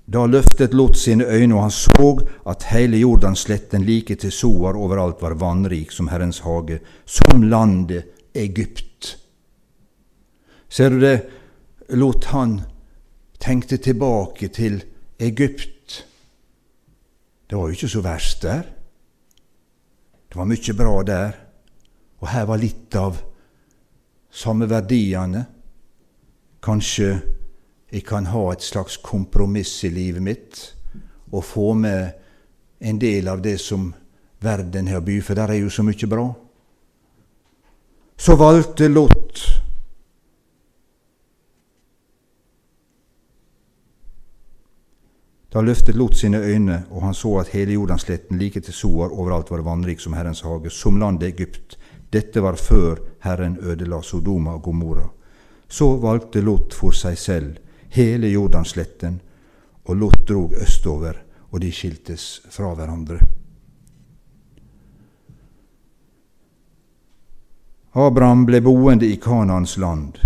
Da 0.06 0.22
løftet 0.30 0.74
Lot 0.74 0.94
sine 0.98 1.24
øyne, 1.26 1.54
og 1.56 1.64
han 1.64 1.72
så 1.74 2.10
at 2.46 2.68
hele 2.70 3.00
Jordansletten 3.00 3.82
like 3.82 4.14
til 4.14 4.30
Soar 4.32 4.78
overalt 4.78 5.22
var 5.22 5.34
vannrik 5.40 5.90
som 5.90 6.08
Herrens 6.08 6.44
hage, 6.46 6.78
som 7.04 7.42
landet 7.42 8.12
Egypt. 8.34 9.16
Ser 10.68 10.90
du 10.94 11.00
det? 11.00 11.16
Lot 11.88 12.24
han 12.24 12.60
tenkte 13.38 13.76
tilbake 13.76 14.48
til 14.48 14.80
Egypt. 15.18 16.06
Det 17.50 17.56
var 17.56 17.68
jo 17.68 17.76
ikke 17.76 17.88
så 17.88 18.02
verst 18.02 18.42
der. 18.42 18.62
Det 20.26 20.36
var 20.36 20.48
mye 20.50 20.74
bra 20.76 21.02
der, 21.06 21.36
og 22.20 22.28
her 22.28 22.46
var 22.48 22.58
litt 22.58 22.96
av 22.96 23.20
samme 24.30 24.68
verdiene. 24.68 25.46
kanskje 26.66 27.20
jeg 27.92 28.02
kan 28.02 28.26
ha 28.26 28.52
et 28.52 28.62
slags 28.62 28.96
kompromiss 28.96 29.84
i 29.84 29.88
livet 29.88 30.22
mitt 30.22 30.74
og 31.30 31.44
få 31.44 31.74
med 31.74 32.10
en 32.80 32.98
del 32.98 33.28
av 33.28 33.42
det 33.42 33.60
som 33.60 33.94
verden 34.42 34.88
har 34.88 34.98
å 34.98 35.04
by, 35.04 35.20
for 35.20 35.34
der 35.34 35.52
er 35.54 35.60
jo 35.60 35.70
så 35.70 35.82
mye 35.86 36.06
bra. 36.10 36.26
Så 38.18 38.34
valgte 38.36 38.88
Lot 38.88 39.55
Da 45.56 45.62
løftet 45.64 45.96
Lot 45.96 46.16
sine 46.16 46.36
øyne, 46.36 46.82
og 46.90 47.02
han 47.02 47.14
så 47.14 47.30
at 47.40 47.48
hele 47.48 47.72
Jordansletten 47.72 48.36
like 48.38 48.60
til 48.60 48.74
Soar 48.74 49.08
overalt 49.08 49.50
var 49.50 49.62
vannrik 49.64 50.00
som 50.00 50.12
Herrens 50.12 50.42
hage, 50.44 50.70
som 50.70 50.98
landet 51.00 51.30
Egypt. 51.30 51.78
Dette 52.12 52.42
var 52.44 52.58
før 52.60 52.98
Herren 53.24 53.56
ødela 53.62 54.02
Sodoma 54.02 54.50
og 54.50 54.62
Gomorra. 54.62 55.06
Så 55.68 55.96
valgte 55.96 56.42
Lot 56.44 56.76
for 56.76 56.92
seg 56.92 57.16
selv 57.18 57.56
hele 57.88 58.28
Jordansletten, 58.34 59.16
og 59.88 59.96
Lot 59.96 60.28
drog 60.28 60.52
østover, 60.60 61.16
og 61.50 61.60
de 61.64 61.72
skiltes 61.72 62.42
fra 62.50 62.74
hverandre. 62.74 63.18
Abraham 67.94 68.44
ble 68.44 68.60
boende 68.60 69.08
i 69.08 69.16
Kanans 69.16 69.78
land, 69.80 70.20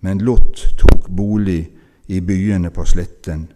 men 0.00 0.26
Lot 0.26 0.66
tok 0.76 1.06
bolig 1.08 1.68
i 2.06 2.20
byene 2.20 2.74
på 2.74 2.84
sletten. 2.84 3.52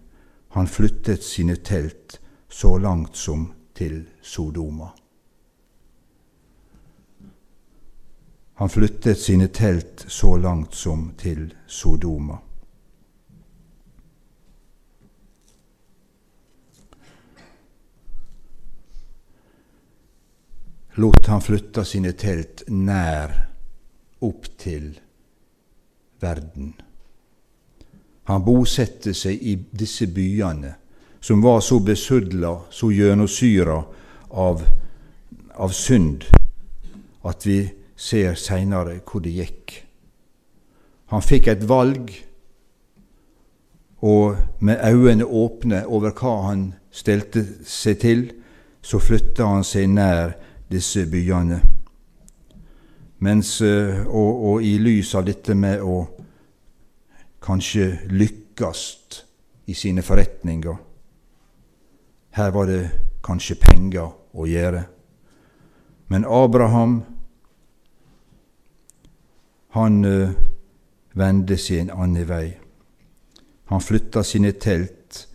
Han 0.56 0.66
flyttet 0.66 1.22
sine 1.22 1.56
telt 1.56 2.20
så 2.48 2.78
langt 2.78 3.16
som 3.16 3.52
til 3.74 4.06
Sodoma. 4.22 4.86
Han 8.54 8.72
flyttet 8.72 9.20
sine 9.20 9.50
telt 9.52 10.06
så 10.08 10.30
langt 10.36 10.74
som 10.74 11.10
til 11.20 11.50
Sodoma. 11.66 12.38
Lot 20.96 21.26
han 21.26 21.44
flytta 21.44 21.84
sine 21.84 22.16
telt 22.16 22.64
nær 22.72 23.36
opp 24.24 24.48
til 24.56 24.94
verden. 26.24 26.72
Han 28.26 28.44
bosatte 28.44 29.14
seg 29.14 29.42
i 29.42 29.54
disse 29.70 30.08
byene, 30.10 30.74
som 31.20 31.42
var 31.42 31.60
så 31.60 31.78
besudla, 31.80 32.52
så 32.70 32.90
gjennomsyra 32.90 33.76
av, 34.28 34.62
av 35.54 35.74
synd, 35.74 36.26
at 37.22 37.46
vi 37.46 37.60
ser 37.96 38.34
seinere 38.34 38.98
hvor 39.06 39.22
det 39.22 39.34
gikk. 39.36 39.76
Han 41.14 41.22
fikk 41.22 41.52
et 41.52 41.62
valg, 41.68 42.10
og 44.02 44.36
med 44.58 44.82
øynene 44.82 45.24
åpne 45.24 45.84
over 45.86 46.10
hva 46.18 46.34
han 46.48 46.66
stelte 46.90 47.44
seg 47.66 48.02
til, 48.02 48.26
så 48.82 48.98
flytta 49.02 49.46
han 49.46 49.64
seg 49.66 49.88
nær 49.90 50.34
disse 50.70 51.06
byene. 51.10 51.60
Mens, 53.18 53.60
eh, 53.62 54.02
og, 54.06 54.42
og, 54.50 54.62
i 54.62 54.76
lys 54.78 55.14
av 55.16 55.24
dette 55.26 55.54
med 55.56 55.80
å 55.80 56.02
kanskje 57.40 58.08
lykkes 58.10 58.82
i 59.66 59.74
sine 59.74 60.02
forretninger 60.02 60.76
Her 62.36 62.50
var 62.50 62.66
det 62.66 62.82
kanskje 63.24 63.56
penger 63.56 64.10
å 64.36 64.44
gjøre. 64.46 64.82
Men 66.12 66.26
Abraham, 66.28 66.98
han 69.72 70.04
uh, 70.04 70.34
vendte 71.16 71.56
en 71.80 71.90
annen 71.90 72.28
vei. 72.28 72.58
Han 73.72 73.80
flytta 73.80 74.22
sine 74.22 74.52
telt, 74.52 75.26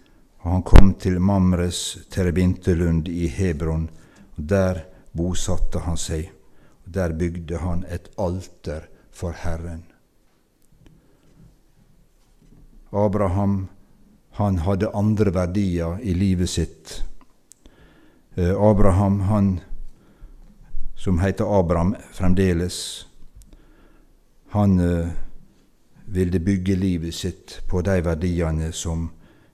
og 0.42 0.52
han 0.52 0.64
kom 0.64 0.94
til 0.94 1.20
Mamres 1.20 1.98
terebintelund 2.10 3.10
i 3.10 3.28
Hebron. 3.28 3.90
og 4.38 4.44
Der 4.44 4.86
bosatte 5.12 5.80
han 5.80 5.98
seg. 5.98 6.30
og 6.86 6.94
Der 6.94 7.14
bygde 7.14 7.58
han 7.58 7.86
et 7.90 8.10
alter 8.18 8.88
for 9.12 9.32
Herren. 9.32 9.91
Abraham 12.92 13.68
han 14.32 14.58
hadde 14.58 14.96
andre 14.96 15.34
verdier 15.34 16.00
i 16.02 16.14
livet 16.14 16.50
sitt. 16.50 17.04
Eh, 18.36 18.56
Abraham, 18.56 19.20
han 19.20 19.60
som 20.96 21.20
heter 21.20 21.60
Abraham 21.60 21.96
fremdeles, 22.12 23.08
han 24.52 24.80
uh, 24.80 25.08
ville 26.06 26.40
bygge 26.40 26.76
livet 26.76 27.14
sitt 27.14 27.62
på 27.68 27.82
de 27.82 28.02
verdiene 28.04 28.72
som 28.72 29.10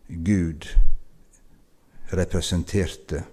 Gud 0.07 0.65
representerte 2.09 3.23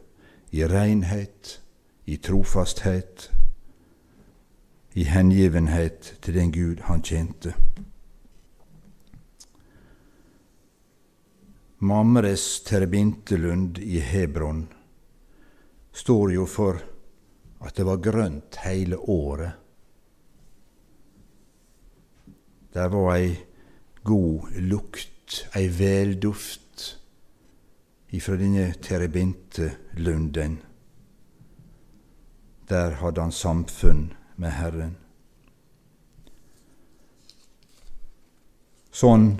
i 0.50 0.66
renhet, 0.68 1.60
i 2.04 2.16
trofasthet, 2.16 3.30
i 4.92 5.04
hengivenhet 5.04 6.14
til 6.22 6.34
den 6.34 6.52
Gud 6.52 6.84
han 6.84 7.02
tjente. 7.02 7.54
Mamres 11.84 12.62
terbintelund 12.64 13.78
i 13.78 14.00
Hebron 14.00 14.68
står 15.92 16.32
jo 16.32 16.46
for 16.48 16.80
at 17.60 17.76
det 17.76 17.84
var 17.84 18.00
grønt 18.00 18.56
hele 18.64 18.96
året. 18.96 19.52
Der 22.72 22.88
var 22.88 23.12
ei 23.18 23.36
god 24.02 24.56
lukt, 24.64 25.44
ei 25.52 25.68
velduft 25.68 26.88
ifra 28.16 28.40
denne 28.40 28.70
terebintelunden. 28.80 30.58
Der 32.68 33.00
hadde 33.04 33.28
han 33.28 33.40
samfunn 33.44 34.06
med 34.40 34.56
Herren. 34.56 34.94
Sånn 38.94 39.34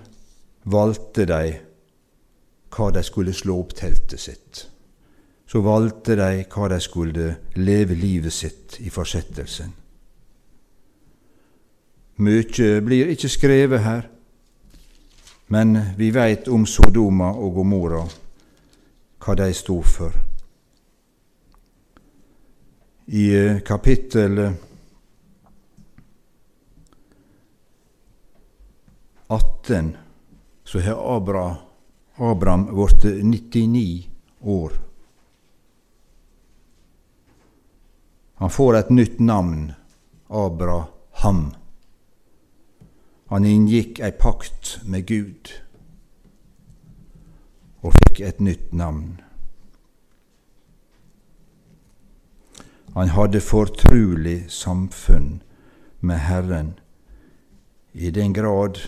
valgte 0.68 1.24
de 1.30 1.54
hva 2.74 2.90
de 2.94 3.02
skulle 3.06 3.34
slå 3.34 3.58
opp 3.62 3.74
teltet 3.78 4.20
sitt. 4.20 4.64
Så 5.46 5.60
valgte 5.62 6.16
de 6.18 6.44
hva 6.50 6.68
de 6.72 6.80
skulle 6.82 7.30
leve 7.54 7.94
livet 7.94 8.32
sitt 8.32 8.78
i 8.80 8.90
fortsettelsen. 8.90 9.72
Mykje 12.24 12.80
blir 12.86 13.10
ikke 13.10 13.30
skrevet 13.30 13.82
her, 13.82 14.04
men 15.54 15.78
vi 15.98 16.10
veit 16.14 16.48
om 16.48 16.66
Sodoma 16.66 17.32
og 17.34 17.58
Gomorra, 17.58 18.04
hva 19.24 19.34
de 19.38 19.50
sto 19.54 19.80
for 19.82 20.14
i 23.06 23.34
eh, 23.36 23.60
kapittel 23.60 24.52
18 29.26 29.96
så 30.64 30.80
har 30.80 31.16
Abra, 31.16 31.56
Abraham 32.16 32.64
blitt 32.66 33.25
99 33.25 34.09
år. 34.40 34.73
Han 38.35 38.50
får 38.50 38.76
et 38.76 38.90
nytt 38.90 39.18
navn, 39.18 39.73
Abraham. 40.28 41.54
Han 43.26 43.44
inngikk 43.44 43.99
ei 43.99 44.12
pakt 44.12 44.78
med 44.85 45.06
Gud 45.06 45.50
og 47.83 47.94
fikk 47.99 48.21
et 48.21 48.40
nytt 48.40 48.73
navn. 48.73 49.21
Han 52.94 53.11
hadde 53.11 53.40
fortrulig 53.42 54.44
samfunn 54.54 55.42
med 56.00 56.23
Herren 56.28 56.75
i 57.92 58.11
den 58.11 58.33
grad 58.33 58.78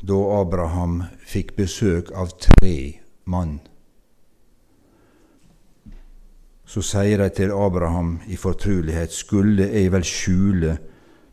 da 0.00 0.18
Abraham 0.40 1.02
fikk 1.26 1.56
besøk 1.56 2.12
av 2.16 2.32
tre 2.40 3.00
mann. 3.24 3.58
Så 6.64 6.82
sier 6.86 7.18
de 7.18 7.28
til 7.34 7.52
Abraham 7.52 8.20
i 8.30 8.38
fortrulighet, 8.38 9.12
skulle 9.12 9.66
jeg 9.72 9.90
vel 9.92 10.06
skjule 10.06 10.76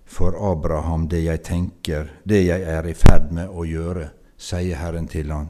for 0.07 0.35
Abraham 0.51 1.07
det 1.11 1.23
jeg 1.25 1.43
tenker, 1.45 2.11
det 2.25 2.43
jeg 2.47 2.63
er 2.63 2.87
i 2.87 2.95
ferd 2.97 3.31
med 3.31 3.53
å 3.53 3.67
gjøre, 3.67 4.09
sier 4.37 4.81
Herren 4.81 5.07
til 5.07 5.31
han. 5.31 5.49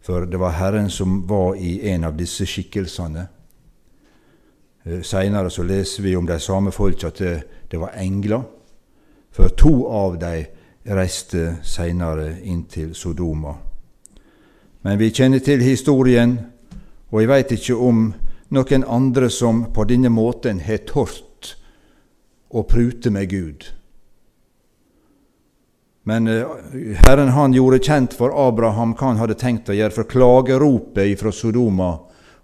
For 0.00 0.26
det 0.26 0.40
var 0.40 0.56
Herren 0.58 0.90
som 0.90 1.22
var 1.28 1.56
i 1.56 1.78
en 1.92 2.04
av 2.08 2.16
disse 2.16 2.46
skikkelsene 2.48 3.28
Eh, 4.84 5.02
Seinere 5.02 5.50
så 5.50 5.62
leser 5.62 6.02
vi 6.02 6.16
om 6.16 6.26
de 6.26 6.38
samme 6.40 6.72
folka 6.72 7.10
at 7.10 7.18
det, 7.18 7.78
var 7.78 7.92
engler. 7.96 8.42
For 9.30 9.48
to 9.48 9.86
av 9.86 10.18
dem 10.18 10.46
reiste 10.84 11.56
seinere 11.62 12.38
inn 12.42 12.64
til 12.70 12.94
Sodoma. 12.94 13.54
Men 14.82 14.98
vi 14.98 15.10
kjenner 15.12 15.42
til 15.44 15.60
historien, 15.60 16.38
og 17.10 17.20
jeg 17.20 17.28
veit 17.28 17.52
ikke 17.52 17.76
om 17.76 18.06
noen 18.50 18.86
andre 18.88 19.28
som 19.30 19.66
på 19.74 19.84
denne 19.84 20.08
måten 20.08 20.62
har 20.64 20.86
tort 20.88 21.54
å 22.50 22.64
prute 22.66 23.12
med 23.12 23.28
Gud. 23.30 23.66
Men 26.08 26.26
eh, 26.26 26.96
Herren 27.04 27.34
han 27.36 27.54
gjorde 27.54 27.82
kjent 27.84 28.16
for 28.16 28.32
Abraham 28.48 28.96
hva 28.96 29.12
han 29.12 29.20
hadde 29.20 29.38
tenkt 29.38 29.68
å 29.68 29.76
gjøre, 29.76 29.94
for 29.94 30.08
klageropet 30.10 31.12
fra 31.20 31.32
Sodoma 31.32 31.92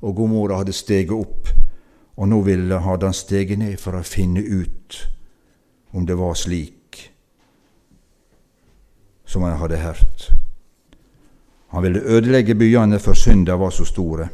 og 0.04 0.14
Gomorra 0.14 0.60
hadde 0.60 0.76
steget 0.76 1.16
opp, 1.16 1.48
og 2.16 2.28
nå 2.28 2.42
ville 2.44 2.84
hadde 2.84 3.08
han 3.08 3.16
steget 3.16 3.58
ned 3.58 3.80
for 3.80 3.96
å 3.96 4.06
finne 4.06 4.44
ut 4.44 5.00
om 5.96 6.04
det 6.06 6.16
var 6.20 6.36
slik 6.36 6.75
som 9.26 9.42
han 9.42 9.58
hadde 9.60 9.82
hørt. 9.82 10.30
Han 11.68 11.82
ville 11.82 12.00
ødelegge 12.00 12.54
byene, 12.54 12.98
for 12.98 13.14
synda 13.14 13.56
var 13.56 13.70
så 13.70 13.84
store. 13.84 14.28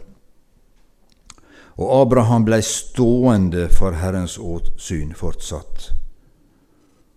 Og 1.81 2.03
Abraham 2.03 2.45
blei 2.45 2.61
stående 2.63 3.69
for 3.73 3.97
Herrens 3.97 4.37
åsyn 4.39 5.15
fortsatt, 5.17 5.89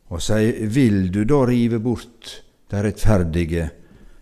og 0.10 0.22
sier, 0.22 0.62
vil 0.72 1.10
du 1.12 1.24
da 1.28 1.42
rive 1.50 1.80
bort 1.84 2.30
de 2.72 2.84
rettferdige 2.86 3.68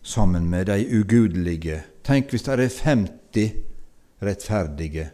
sammen 0.02 0.48
med 0.50 0.72
de 0.72 0.80
ugudelige? 1.00 1.82
Tenk 2.04 2.32
hvis 2.34 2.48
det 2.48 2.56
er 2.56 2.64
50 2.88 3.54
rettferdige, 4.24 5.06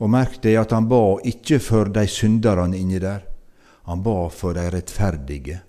og 0.00 0.10
merk 0.10 0.40
deg 0.42 0.56
at 0.62 0.72
han 0.74 0.88
ba 0.88 1.02
ikke 1.26 1.60
for 1.62 1.92
de 1.92 2.06
synderne 2.10 2.78
inni 2.78 2.98
der, 3.02 3.20
han 3.84 4.02
ba 4.02 4.16
for 4.32 4.56
de 4.56 4.64
rettferdige. 4.72 5.60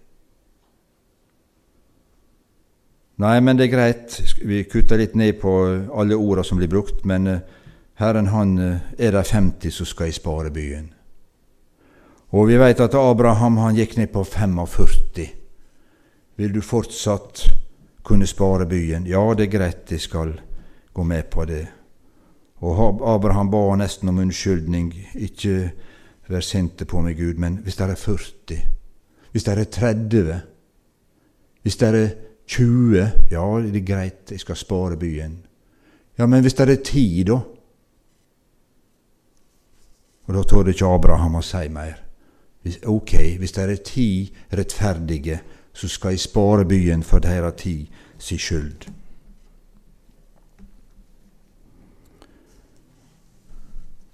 Nei, 3.18 3.40
men 3.40 3.56
det 3.56 3.70
er 3.70 3.72
greit, 3.72 4.16
vi 4.44 4.66
kutter 4.68 5.00
litt 5.00 5.14
ned 5.16 5.38
på 5.40 5.52
alle 5.96 6.18
orda 6.20 6.44
som 6.44 6.60
blir 6.60 6.68
brukt, 6.68 7.06
men 7.08 7.28
eh, 7.32 7.44
Herren 8.02 8.28
han 8.28 8.58
eh, 8.60 8.90
er 9.00 9.16
de 9.16 9.24
50 9.24 9.72
som 9.72 9.88
skal 9.88 10.12
i 10.12 10.16
sparebyen. 10.16 10.90
Og 12.36 12.50
vi 12.50 12.58
veit 12.60 12.82
at 12.84 12.98
Abraham 13.00 13.62
han 13.64 13.78
gikk 13.78 13.96
ned 13.96 14.12
på 14.12 14.26
45. 14.28 15.30
Vil 16.36 16.52
du 16.52 16.60
fortsatt 16.60 17.46
kunne 18.04 18.28
spare 18.28 18.68
byen? 18.68 19.08
Ja, 19.08 19.24
det 19.34 19.48
er 19.48 19.54
greit, 19.54 19.92
jeg 19.92 20.04
skal 20.04 20.36
gå 20.94 21.04
med 21.04 21.30
på 21.32 21.46
det. 21.48 21.64
Og 22.60 23.00
Abraham 23.08 23.52
ba 23.52 23.64
nesten 23.80 24.12
om 24.12 24.20
unnskyldning. 24.20 24.92
Ikke 25.16 25.72
vær 26.28 26.44
sinte 26.44 26.84
på 26.86 27.00
meg, 27.00 27.16
Gud, 27.16 27.40
men 27.40 27.62
hvis 27.64 27.80
det 27.80 27.90
er 27.90 27.96
40, 27.96 28.62
hvis 29.32 29.44
det 29.48 29.56
er 29.56 29.64
30, 29.72 30.40
hvis 31.64 31.80
det 31.80 31.88
er 31.88 32.10
20, 32.48 33.12
ja, 33.32 33.44
det 33.62 33.82
er 33.82 33.86
greit, 33.86 34.32
jeg 34.32 34.40
skal 34.40 34.56
spare 34.56 34.98
byen. 34.98 35.46
Ja, 36.18 36.26
men 36.26 36.42
hvis 36.42 36.54
det 36.54 36.70
er 36.70 36.76
10, 36.84 37.24
da? 37.28 37.40
Og 40.26 40.34
da 40.34 40.44
torde 40.44 40.74
ikke 40.74 40.90
Abraham 40.90 41.40
å 41.40 41.44
si 41.46 41.68
mer. 41.70 42.02
Ok, 42.90 43.14
hvis 43.38 43.52
det 43.52 43.64
er 43.64 43.82
ti 43.86 44.34
rettferdige, 44.54 45.40
så 45.74 45.88
skal 45.88 46.16
jeg 46.16 46.20
spare 46.20 46.66
byen 46.66 47.04
for 47.04 47.22
deres 47.22 47.54
ti 47.62 47.76
si 48.18 48.38
skyld. 48.38 48.88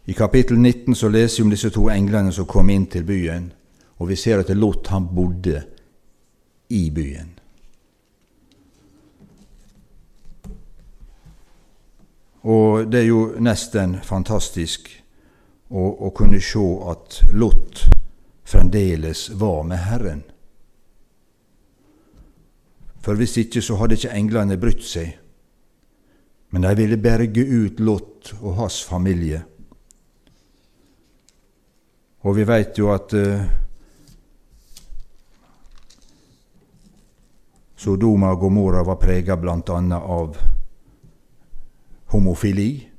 I 0.06 0.14
kapittel 0.14 0.58
19 0.60 0.96
så 0.96 1.08
leser 1.08 1.38
vi 1.38 1.44
om 1.46 1.52
disse 1.54 1.70
to 1.70 1.86
englene 1.90 2.34
som 2.36 2.46
kom 2.50 2.70
inn 2.70 2.90
til 2.92 3.06
byen, 3.08 3.52
og 4.02 4.10
vi 4.10 4.16
ser 4.16 4.42
at 4.42 4.50
Lot 4.58 4.88
han 4.88 5.08
bodde 5.16 5.62
i 6.70 6.90
byen. 6.90 7.41
Og 12.42 12.88
det 12.90 13.04
er 13.04 13.08
jo 13.10 13.22
nesten 13.44 14.00
fantastisk 14.02 14.90
å, 15.70 15.82
å 16.08 16.10
kunne 16.16 16.42
se 16.42 16.64
at 16.90 17.22
Lot 17.38 17.84
fremdeles 18.44 19.30
var 19.38 19.64
med 19.70 19.84
Herren. 19.86 20.24
For 23.02 23.18
hvis 23.18 23.38
ikke 23.42 23.62
så 23.66 23.78
hadde 23.80 23.98
ikke 23.98 24.14
englene 24.18 24.58
brytt 24.62 24.86
seg, 24.86 25.16
men 26.52 26.66
de 26.66 26.74
ville 26.78 27.00
berge 27.02 27.46
ut 27.46 27.80
Lot 27.80 28.34
og 28.42 28.58
hans 28.60 28.82
familie. 28.86 29.42
Og 32.22 32.36
vi 32.38 32.46
veit 32.46 32.78
jo 32.78 32.92
at 32.94 33.14
uh, 33.18 33.46
Sodoma 37.82 38.34
og 38.36 38.44
Gomorra 38.44 38.84
var 38.86 39.00
prega 39.02 39.38
bl.a. 39.42 39.58
av 39.58 40.38
homofili. 42.12 42.92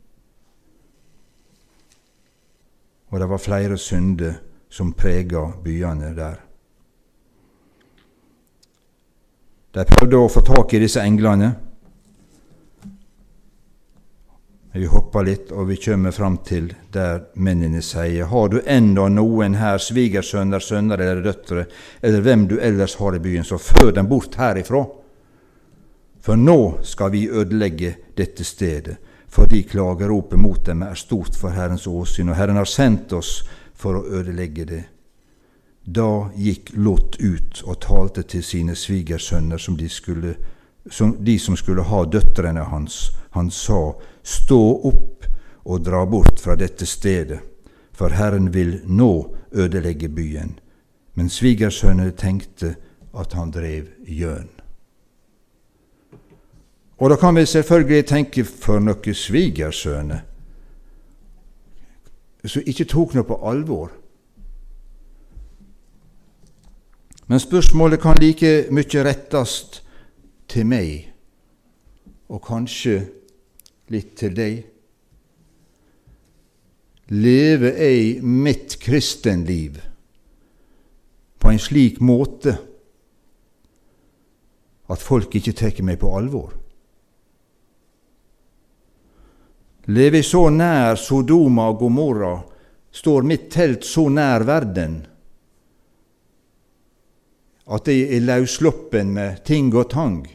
og 3.12 3.20
det 3.20 3.26
var 3.26 3.38
flere 3.38 3.76
synder 3.78 4.34
som 4.72 4.94
prega 4.96 5.44
byene 5.64 6.14
der. 6.16 6.38
De 9.72 9.84
prøvde 9.88 10.16
å 10.20 10.30
få 10.32 10.40
tak 10.46 10.72
i 10.72 10.80
disse 10.80 11.04
englene. 11.04 11.50
Vi 14.72 14.88
hopper 14.88 15.28
litt, 15.28 15.52
og 15.52 15.68
vi 15.68 15.76
kommer 15.76 16.16
fram 16.16 16.38
til 16.48 16.72
der 16.92 17.26
mennene 17.36 17.82
sier:" 17.84 18.24
Har 18.32 18.48
du 18.48 18.62
enda 18.64 19.08
noen 19.08 19.54
her, 19.60 19.76
svigersønner, 19.78 20.58
sønner 20.58 21.00
eller 21.00 21.20
døtre, 21.22 21.66
eller 22.02 22.20
hvem 22.20 22.48
du 22.48 22.58
ellers 22.60 22.94
har 22.94 23.14
i 23.14 23.18
byen, 23.18 23.44
så 23.44 23.58
før 23.58 23.92
dem 23.92 24.08
bort 24.08 24.34
herifra. 24.34 24.86
For 26.22 26.38
nå 26.38 26.78
skal 26.86 27.10
vi 27.10 27.28
ødelegge 27.28 27.96
dette 28.16 28.44
stedet 28.44 28.96
fordi 29.32 29.62
klageropet 29.62 30.38
mot 30.38 30.66
dem 30.66 30.82
er 30.82 30.94
stort 30.94 31.36
for 31.36 31.56
Herrens 31.56 31.86
åsyn, 31.86 32.28
og 32.28 32.36
Herren 32.36 32.58
har 32.60 32.68
sendt 32.68 33.14
oss 33.16 33.38
for 33.72 33.96
å 33.96 34.02
ødelegge 34.20 34.66
det. 34.68 34.82
Da 35.88 36.28
gikk 36.36 36.74
Lot 36.76 37.16
ut 37.16 37.62
og 37.64 37.80
talte 37.80 38.26
til 38.28 38.44
sine 38.44 38.76
svigersønner, 38.76 39.56
som 39.56 39.78
de, 39.80 39.88
skulle, 39.88 40.34
som 40.90 41.16
de 41.24 41.38
som 41.40 41.56
skulle 41.56 41.88
ha 41.88 42.04
døtrene 42.04 42.68
hans. 42.68 43.08
Han 43.32 43.50
sa, 43.50 43.94
Stå 44.22 44.60
opp 44.92 45.24
og 45.64 45.80
dra 45.80 46.04
bort 46.06 46.36
fra 46.40 46.54
dette 46.60 46.86
stedet, 46.86 47.40
for 47.96 48.12
Herren 48.12 48.52
vil 48.52 48.82
nå 48.84 49.12
ødelegge 49.52 50.12
byen. 50.12 50.58
Men 51.14 51.32
svigersønnene 51.32 52.12
tenkte 52.12 52.76
at 53.16 53.32
han 53.32 53.50
drev 53.50 53.88
gjøn. 54.04 54.61
Og 57.02 57.10
da 57.10 57.16
kan 57.18 57.34
vi 57.34 57.42
selvfølgelig 57.46 58.04
tenke 58.06 58.44
for 58.46 58.78
noen 58.78 59.14
svigersønner 59.14 60.20
som 62.46 62.62
ikke 62.66 62.86
tok 62.90 63.16
noe 63.16 63.26
på 63.26 63.38
alvor. 63.46 63.90
Men 67.26 67.42
spørsmålet 67.42 68.02
kan 68.02 68.18
like 68.22 68.52
mye 68.70 69.02
rettes 69.06 69.82
til 70.50 70.66
meg, 70.66 71.10
og 72.30 72.42
kanskje 72.46 72.96
litt 73.90 74.14
til 74.22 74.38
deg. 74.38 74.62
Lever 77.10 77.82
jeg 77.82 78.22
mitt 78.22 78.78
kristenliv 78.78 79.82
på 81.42 81.50
en 81.50 81.62
slik 81.62 81.98
måte 82.00 82.56
at 84.86 85.02
folk 85.02 85.34
ikke 85.34 85.58
tar 85.58 85.82
meg 85.82 85.98
på 85.98 86.14
alvor? 86.14 86.61
Lever 89.90 90.20
jeg 90.20 90.28
så 90.28 90.46
nær 90.54 90.94
Sodoma 91.00 91.66
og 91.72 91.80
Gomorra, 91.80 92.36
står 92.92 93.24
mitt 93.26 93.48
telt 93.50 93.86
så 93.88 94.06
nær 94.12 94.44
verden 94.46 95.00
at 97.72 97.88
jeg 97.88 98.08
er 98.10 98.24
løssluppen 98.26 99.12
med 99.14 99.44
ting 99.46 99.70
og 99.74 99.90
tang. 99.90 100.26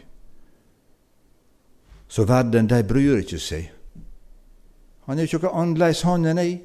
Så 2.07 2.23
verden, 2.25 2.69
de 2.71 2.79
bryr 2.88 3.19
ikke 3.19 3.39
seg. 3.39 3.67
Han 5.05 5.19
er 5.19 5.27
jo 5.27 5.38
ikke 5.38 5.49
noe 5.49 5.62
annerledes, 5.62 6.01
han 6.07 6.25
enn 6.25 6.41
jeg. 6.41 6.55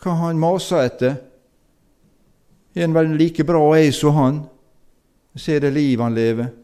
Hva 0.00 0.14
han 0.22 0.40
maser 0.40 0.86
etter? 0.86 1.18
Er 2.72 2.86
han 2.86 2.94
vel 2.96 3.12
like 3.18 3.44
bra 3.44 3.60
jeg 3.76 3.92
som 3.98 4.16
han? 4.16 4.40
Se 5.36 5.58
det 5.60 5.72
livet 5.74 6.06
han 6.06 6.16
lever 6.16 6.61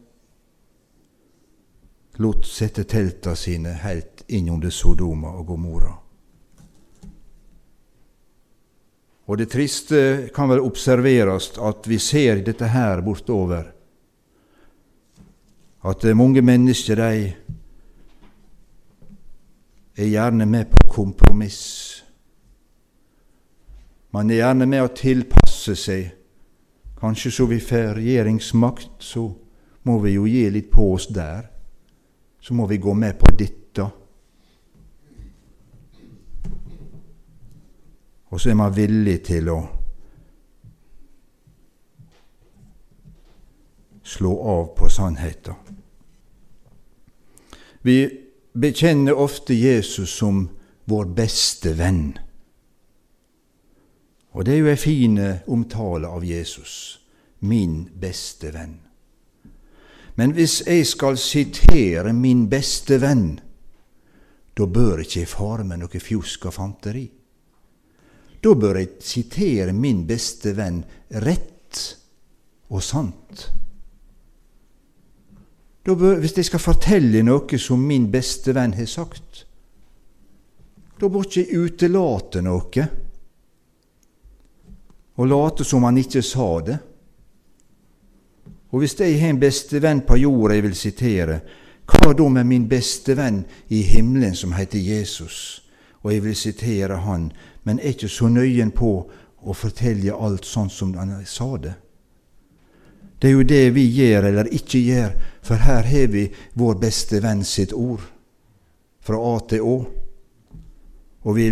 lot 2.19 2.45
sette 2.45 2.83
telta 2.83 3.35
sine 3.35 3.77
helt 3.79 4.25
inn 4.27 4.49
under 4.51 4.69
Sodoma 4.69 5.31
og 5.39 5.45
Gomorra. 5.47 5.93
Og 9.29 9.37
det 9.37 9.47
triste 9.53 10.29
kan 10.35 10.49
vel 10.49 10.63
observeres 10.65 11.53
at 11.61 11.87
vi 11.87 11.99
ser 12.01 12.41
dette 12.43 12.67
her 12.73 12.99
bortover, 13.05 13.69
at 15.79 16.03
mange 16.17 16.41
mennesker 16.43 16.99
de 16.99 17.29
er 19.95 20.09
gjerne 20.09 20.47
med 20.49 20.67
på 20.73 20.89
kompromiss. 20.91 21.61
Man 24.11 24.31
er 24.33 24.41
gjerne 24.41 24.67
med 24.67 24.83
å 24.83 24.91
tilpasse 24.91 25.77
seg. 25.77 26.09
Kanskje 26.99 27.31
så 27.31 27.47
vi 27.47 27.61
får 27.63 27.93
regjeringsmakt, 27.95 28.97
så 28.99 29.29
må 29.87 29.99
vi 30.03 30.17
jo 30.17 30.25
gi 30.27 30.43
litt 30.51 30.67
på 30.73 30.89
oss 30.97 31.07
der 31.15 31.47
så 32.39 32.53
må 32.53 32.67
vi 32.67 32.77
gå 32.77 32.93
med 32.93 33.19
på 33.19 33.31
dette. 33.35 33.85
Og 38.29 38.41
så 38.41 38.49
er 38.49 38.57
man 38.59 38.75
villig 38.75 39.17
til 39.25 39.49
å 39.49 39.59
slå 44.03 44.33
av 44.53 44.63
på 44.77 44.89
sannheten. 44.89 45.53
Vi 47.81 47.97
bekjenner 48.53 49.17
ofte 49.17 49.53
Jesus 49.53 50.09
som 50.09 50.47
vår 50.89 51.05
beste 51.15 51.73
venn. 51.77 52.17
Og 54.33 54.45
det 54.45 54.53
er 54.53 54.61
jo 54.61 54.69
ei 54.71 54.77
fin 54.77 55.17
omtale 55.47 56.09
av 56.09 56.25
Jesus, 56.25 56.99
min 57.39 57.87
beste 58.01 58.53
venn. 58.53 58.88
Men 60.19 60.33
hvis 60.35 60.57
jeg 60.67 60.83
skal 60.83 61.15
sitere 61.17 62.11
min 62.11 62.49
beste 62.51 62.97
venn, 62.99 63.37
da 64.51 64.65
bør 64.67 65.05
ikke 65.05 65.21
jeg 65.21 65.31
fare 65.31 65.63
med 65.63 65.79
noe 65.79 66.01
fjusk 66.03 66.49
og 66.49 66.55
fanteri. 66.57 67.05
Da 68.43 68.51
bør 68.55 68.81
jeg 68.81 68.97
sitere 69.03 69.71
min 69.71 70.01
beste 70.07 70.51
venn 70.57 70.81
rett 71.23 71.83
og 72.67 72.83
sant. 72.83 73.45
Bør, 75.87 76.19
hvis 76.21 76.35
jeg 76.37 76.45
skal 76.45 76.61
fortelle 76.61 77.23
noe 77.25 77.57
som 77.57 77.81
min 77.81 78.11
beste 78.11 78.53
venn 78.53 78.75
har 78.77 78.91
sagt, 78.91 79.45
da 80.99 81.07
bør 81.07 81.25
ikke 81.25 81.45
jeg 81.45 81.63
utelate 81.63 82.43
noe 82.43 82.85
og 85.19 85.27
late 85.27 85.65
som 85.67 85.87
han 85.87 85.97
ikke 86.03 86.21
sa 86.23 86.51
det. 86.67 86.77
Og 88.69 88.79
hvis 88.79 88.99
jeg 88.99 89.19
har 89.21 89.33
en 89.33 89.41
bestevenn 89.41 90.03
på 90.05 90.17
jorda 90.21 90.57
jeg 90.57 90.63
vil 90.63 90.75
sitere, 90.77 91.39
hva 91.89 92.13
da 92.13 92.27
med 92.29 92.45
min 92.45 92.67
beste 92.69 93.15
venn 93.17 93.41
i 93.73 93.81
himmelen 93.81 94.35
som 94.37 94.53
heter 94.53 94.79
Jesus? 94.79 95.63
Og 96.03 96.13
jeg 96.13 96.23
vil 96.23 96.35
sitere 96.37 96.99
han, 97.03 97.31
men 97.63 97.79
er 97.79 97.95
ikke 97.95 98.09
så 98.09 98.29
nøyen 98.29 98.71
på 98.71 98.91
å 99.39 99.55
fortelle 99.57 100.13
alt 100.13 100.45
sånn 100.45 100.69
som 100.69 100.93
han 100.99 101.15
sa 101.25 101.49
det. 101.57 101.73
Det 103.19 103.27
er 103.27 103.35
jo 103.35 103.43
det 103.43 103.63
vi 103.75 103.83
gjør 103.89 104.29
eller 104.29 104.53
ikke 104.55 104.79
gjør, 104.79 105.17
for 105.43 105.65
her 105.65 105.83
har 105.83 106.07
vi 106.13 106.29
vår 106.53 106.77
beste 106.79 107.19
venn 107.23 107.43
sitt 107.43 107.73
ord, 107.73 108.05
fra 109.03 109.17
A 109.17 109.33
til 109.49 109.65
Å. 109.65 109.75
Og 111.25 111.35
vi 111.35 111.49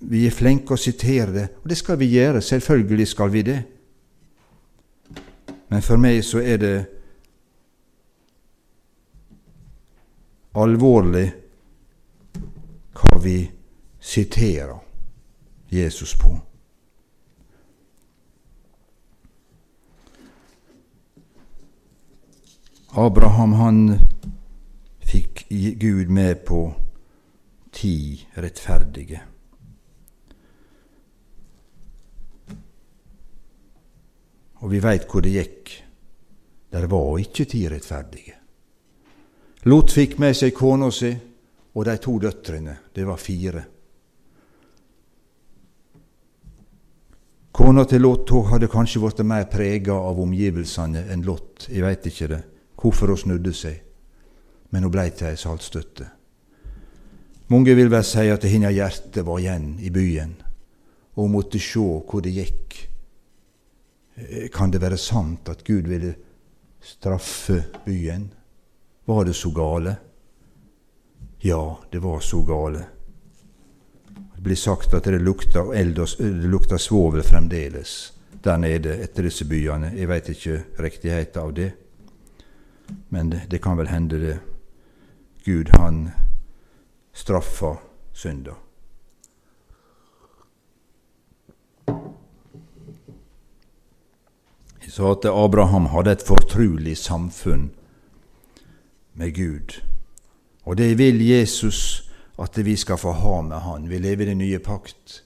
vi 0.00 0.26
er 0.26 0.34
flinke 0.34 0.74
å 0.74 0.78
sitere 0.78 1.32
det, 1.34 1.46
og 1.62 1.70
det 1.70 1.78
skal 1.78 1.98
vi 1.98 2.12
gjøre. 2.12 2.42
Selvfølgelig 2.44 3.06
skal 3.10 3.32
vi 3.32 3.42
det. 3.46 3.58
Men 5.68 5.82
for 5.82 6.00
meg 6.00 6.22
så 6.24 6.40
er 6.40 6.56
det 6.62 6.76
alvorlig 10.58 11.26
hva 12.98 13.18
vi 13.22 13.38
siterer 14.00 14.78
Jesus 15.68 16.14
på. 16.18 16.32
Abraham 22.98 23.52
han 23.52 23.82
fikk 25.04 25.44
Gud 25.78 26.08
med 26.08 26.44
på 26.48 26.62
ti 27.72 28.26
rettferdige. 28.34 29.27
Og 34.62 34.72
vi 34.72 34.80
veit 34.82 35.06
hvor 35.06 35.22
det 35.22 35.36
gikk. 35.36 35.72
Der 36.72 36.86
var 36.90 37.18
ikke 37.18 37.46
ti 37.48 37.62
rettferdige. 37.70 38.34
Lot 39.68 39.92
fikk 39.92 40.18
med 40.22 40.36
seg 40.36 40.54
kona 40.54 40.90
si 40.94 41.10
og 41.74 41.84
de 41.86 41.96
to 42.02 42.18
døtrene. 42.22 42.76
Det 42.94 43.06
var 43.06 43.20
fire. 43.20 43.64
Kona 47.58 47.84
til 47.90 48.02
Lot 48.02 48.30
hadde 48.50 48.70
kanskje 48.70 49.00
blitt 49.02 49.24
mer 49.26 49.48
prega 49.50 49.96
av 49.96 50.20
omgivelsene 50.22 51.08
enn 51.10 51.24
Lot. 51.26 51.66
Jeg 51.70 51.82
veit 51.82 52.06
ikke 52.06 52.28
det, 52.30 52.42
hvorfor 52.78 53.10
hun 53.10 53.18
snudde 53.18 53.54
seg, 53.54 53.80
men 54.70 54.86
hun 54.86 54.94
blei 54.94 55.08
til 55.10 55.32
ei 55.32 55.38
saltstøtte. 55.38 56.06
Mange 57.50 57.74
vil 57.74 57.90
vel 57.90 58.04
si 58.06 58.28
at 58.30 58.44
hennes 58.46 58.76
hjerte 58.76 59.24
var 59.26 59.40
igjen 59.42 59.72
i 59.82 59.90
byen, 59.90 60.36
og 61.16 61.24
hun 61.24 61.34
måtte 61.34 61.58
sjå 61.58 61.86
hvor 62.06 62.22
det 62.22 62.36
gikk 62.36 62.87
kan 64.52 64.70
det 64.70 64.80
være 64.82 64.98
sant 64.98 65.48
at 65.48 65.64
Gud 65.64 65.88
ville 65.88 66.14
straffe 66.80 67.64
byen? 67.84 68.28
Var 69.04 69.24
det 69.24 69.34
så 69.34 69.50
gale? 69.50 69.96
Ja, 71.40 71.78
det 71.92 71.98
var 71.98 72.20
så 72.20 72.42
gale. 72.42 72.84
Det 74.34 74.42
blir 74.42 74.56
sagt 74.56 74.94
at 74.94 75.04
det 75.04 75.18
lukter 75.22 75.72
eldos, 75.74 76.16
det 76.16 76.50
lukta 76.50 76.78
svovel 76.78 77.22
fremdeles 77.22 78.12
der 78.44 78.56
nede 78.56 78.94
etter 79.02 79.26
disse 79.26 79.44
byene. 79.48 79.92
Jeg 79.96 80.08
veit 80.08 80.28
ikke 80.28 80.62
riktigheten 80.78 81.42
av 81.42 81.52
det, 81.54 81.72
men 83.08 83.30
det, 83.30 83.40
det, 83.50 83.62
kan 83.62 83.78
vel 83.78 83.90
hende 83.90 84.20
det. 84.22 84.38
Gud, 85.44 85.70
han 85.78 86.10
straffa 87.12 87.74
synder. 88.12 88.54
Så 94.88 95.12
at 95.12 95.28
Abraham 95.28 95.86
hadde 95.92 96.12
et 96.16 96.24
fortrulig 96.24 96.96
samfunn 96.96 97.70
med 99.14 99.34
Gud. 99.34 99.80
Og 100.64 100.78
det 100.78 100.98
vil 100.98 101.20
Jesus 101.22 102.04
at 102.38 102.58
vi 102.64 102.76
skal 102.76 102.98
få 102.98 103.12
ha 103.12 103.40
med 103.42 103.56
Han. 103.56 103.88
Vi 103.90 103.98
lever 103.98 104.22
i 104.22 104.28
den 104.28 104.38
nye 104.38 104.58
pakt, 104.58 105.24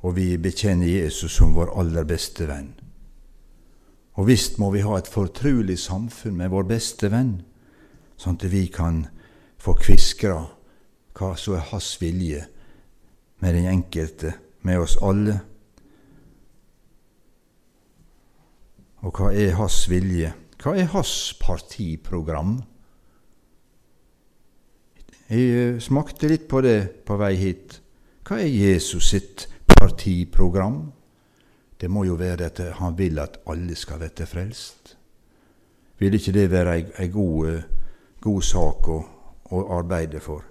og 0.00 0.16
vi 0.16 0.36
bekjenner 0.36 0.86
Jesus 0.86 1.32
som 1.32 1.54
vår 1.54 1.74
aller 1.78 2.04
beste 2.04 2.48
venn. 2.48 2.72
Og 4.14 4.26
visst 4.26 4.58
må 4.58 4.70
vi 4.70 4.84
ha 4.84 4.96
et 4.98 5.08
fortrulig 5.08 5.78
samfunn 5.78 6.36
med 6.36 6.52
vår 6.52 6.66
beste 6.68 7.08
venn, 7.12 7.42
sånn 8.16 8.36
at 8.36 8.48
vi 8.52 8.66
kan 8.72 9.06
få 9.58 9.74
kviskra 9.78 10.40
hva 11.16 11.32
som 11.36 11.56
er 11.56 11.68
hans 11.70 11.94
vilje 12.00 12.44
med 13.40 13.54
den 13.54 13.68
enkelte, 13.70 14.34
med 14.62 14.78
oss 14.78 14.96
alle. 15.02 15.40
Og 19.02 19.18
hva 19.18 19.32
er 19.34 19.56
hans 19.58 19.84
vilje? 19.90 20.30
Hva 20.62 20.76
er 20.78 20.90
hans 20.92 21.32
partiprogram? 21.40 22.60
Jeg 25.32 25.46
eh, 25.56 25.78
smakte 25.82 26.28
litt 26.30 26.44
på 26.50 26.60
det 26.62 27.04
på 27.06 27.16
vei 27.18 27.34
hit. 27.40 27.80
Hva 28.22 28.38
er 28.38 28.50
Jesus 28.52 29.10
sitt 29.10 29.46
partiprogram? 29.66 30.84
Det 31.80 31.90
må 31.90 32.04
jo 32.06 32.14
være 32.14 32.46
at 32.46 32.60
han 32.78 32.94
vil 32.98 33.18
at 33.18 33.40
alle 33.50 33.74
skal 33.74 33.98
bli 34.04 34.26
frelst. 34.28 34.94
Vil 35.98 36.14
ikke 36.14 36.36
det 36.36 36.50
være 36.50 36.76
ei, 36.78 37.08
god, 37.10 37.48
eh, 37.48 37.62
god, 38.22 38.42
sak 38.42 38.88
å, 38.88 39.00
å 39.50 39.64
arbeide 39.78 40.22
for? 40.22 40.46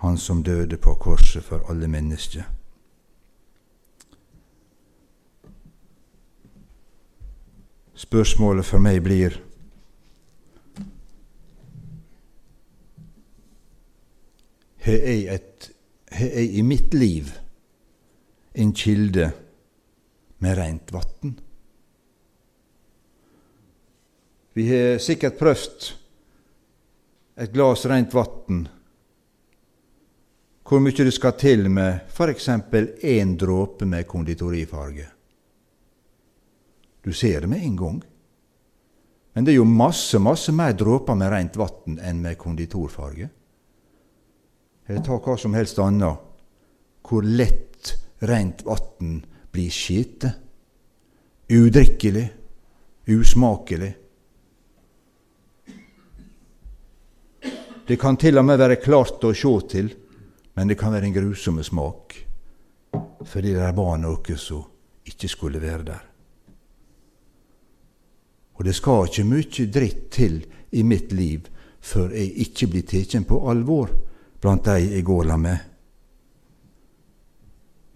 Han 0.00 0.16
som 0.18 0.40
døde 0.42 0.80
på 0.80 0.96
korset 1.00 1.44
for 1.44 1.68
alle 1.68 1.88
mennesker. 1.88 2.48
Spørsmålet 7.94 8.64
for 8.64 8.80
meg 8.82 9.02
blir 9.04 9.36
Har 14.82 14.98
jeg, 14.98 15.26
et, 15.30 15.68
har 16.10 16.32
jeg 16.34 16.54
i 16.58 16.62
mitt 16.66 16.94
liv 16.94 17.28
en 18.58 18.72
kilde 18.74 19.28
med 20.42 20.56
rent 20.58 20.90
vann? 20.90 21.36
Vi 24.58 24.66
har 24.66 24.98
sikkert 24.98 25.38
prøvd 25.38 25.86
et 27.46 27.54
glass 27.54 27.86
rent 27.86 28.10
vann, 28.10 28.66
hvor 30.66 30.82
mye 30.82 31.06
det 31.06 31.14
skal 31.14 31.38
til 31.38 31.70
med 31.70 32.10
f.eks. 32.10 32.48
én 33.06 33.36
dråpe 33.38 33.86
med 33.86 34.10
konditorifarge. 34.10 35.11
Du 37.02 37.12
ser 37.12 37.40
det 37.40 37.50
med 37.50 37.62
en 37.62 37.76
gang. 37.76 38.02
Men 39.32 39.44
det 39.44 39.54
er 39.54 39.60
jo 39.62 39.68
masse, 39.68 40.18
masse 40.22 40.52
mer 40.52 40.74
dråper 40.76 41.16
med 41.18 41.32
rent 41.32 41.56
vann 41.56 41.96
enn 41.98 42.20
med 42.22 42.38
konditorfarge. 42.38 43.28
Eller 44.86 45.02
ta 45.04 45.16
hva 45.16 45.36
som 45.40 45.56
helst 45.56 45.80
annet. 45.82 46.28
Hvor 47.02 47.24
lett 47.24 47.94
rent 48.28 48.62
vann 48.66 49.18
blir 49.52 49.72
skite. 49.72 50.34
Udrikkelig. 51.48 52.28
Usmakelig. 53.08 53.90
Det 57.86 57.98
kan 57.98 58.16
til 58.16 58.38
og 58.38 58.46
med 58.46 58.60
være 58.62 58.78
klart 58.78 59.24
å 59.26 59.32
sjå 59.34 59.56
til, 59.68 59.88
men 60.54 60.70
det 60.70 60.78
kan 60.78 60.94
være 60.94 61.08
en 61.08 61.16
grusom 61.16 61.58
smak. 61.66 62.14
Fordi 63.26 63.56
det 63.56 63.74
var 63.74 63.98
noe 63.98 64.38
som 64.38 64.62
ikke 65.08 65.28
skulle 65.28 65.60
være 65.60 65.88
der. 65.90 66.11
Og 68.54 68.64
det 68.64 68.74
skal 68.74 69.08
ikke 69.08 69.24
mye 69.24 69.66
dritt 69.72 70.10
til 70.10 70.42
i 70.72 70.82
mitt 70.82 71.12
liv 71.12 71.48
før 71.82 72.12
jeg 72.14 72.32
ikke 72.46 72.68
blir 72.70 72.86
tatt 72.86 73.26
på 73.28 73.40
alvor 73.50 73.90
blant 74.40 74.64
de 74.64 74.78
jeg 74.94 75.04
går 75.04 75.24
la 75.24 75.36
med. 75.36 75.58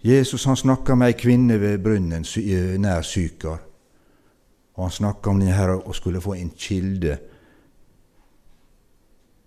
Jesus 0.07 0.45
han 0.45 0.57
snakka 0.57 0.95
med 0.95 1.11
ei 1.11 1.19
kvinne 1.19 1.59
ved 1.61 1.81
brunnen 1.83 2.27
nær 2.81 3.03
Sykar. 3.03 3.63
Og 4.77 4.85
han 4.85 4.93
snakka 4.93 5.31
om 5.31 5.41
denne 5.41 5.57
herre 5.57 5.81
og 5.81 5.95
skulle 5.95 6.21
få 6.21 6.37
en 6.37 6.53
kilde 6.57 7.17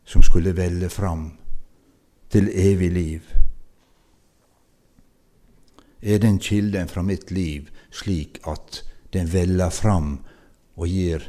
som 0.09 0.23
skulle 0.25 0.55
velle 0.57 0.89
fram 0.89 1.29
til 2.29 2.49
evig 2.49 2.91
liv. 2.91 3.21
Er 6.01 6.17
den 6.17 6.39
kilden 6.39 6.87
fra 6.87 7.01
mitt 7.01 7.31
liv 7.31 7.69
slik 7.91 8.39
at 8.47 8.83
den 9.13 9.33
veller 9.33 9.69
fram 9.69 10.19
og 10.79 10.87
gir 10.87 11.27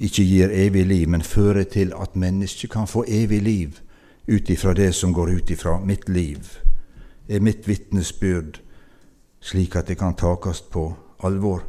ikke 0.00 0.24
gir 0.24 0.48
evig 0.52 0.86
liv, 0.86 1.08
men 1.08 1.22
fører 1.22 1.64
til 1.68 1.92
at 1.92 2.16
mennesket 2.16 2.70
kan 2.72 2.88
få 2.88 3.04
evig 3.08 3.42
liv 3.42 3.80
ut 4.28 4.50
ifra 4.50 4.72
det 4.74 4.94
som 4.94 5.12
går 5.12 5.34
ut 5.36 5.50
ifra 5.50 5.76
mitt 5.84 6.08
liv, 6.08 6.38
er 7.28 7.40
mitt 7.40 7.68
vitnesbyrd 7.68 8.60
slik 9.40 9.76
at 9.76 9.88
det 9.88 9.98
kan 9.98 10.16
takast 10.16 10.70
på 10.70 10.94
alvor. 11.24 11.62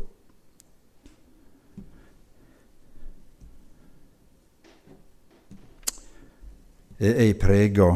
Er 7.00 7.24
jeg 7.24 7.40
prega 7.42 7.96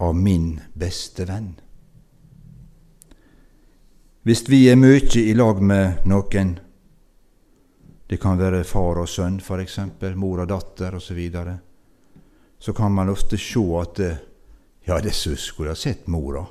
av 0.00 0.14
min 0.16 0.56
beste 0.74 1.26
venn? 1.28 1.61
Hvis 4.22 4.44
vi 4.46 4.68
er 4.70 4.76
mye 4.78 5.18
i 5.18 5.32
lag 5.34 5.58
med 5.58 6.04
noen, 6.06 6.50
det 8.06 8.18
kan 8.22 8.36
være 8.38 8.60
far 8.62 9.00
og 9.02 9.08
sønn 9.10 9.40
f.eks., 9.42 9.80
mor 10.14 10.44
og 10.44 10.46
datter 10.46 10.94
osv., 10.94 11.08
så, 11.08 11.14
videre, 11.16 11.54
så 12.54 12.72
kan 12.72 12.94
man 12.94 13.10
ofte 13.10 13.34
se 13.34 13.62
at 13.80 13.98
ja, 14.86 15.00
disse 15.02 15.34
skulle 15.34 15.74
ha 15.74 15.78
sett 15.78 16.06
mora. 16.06 16.44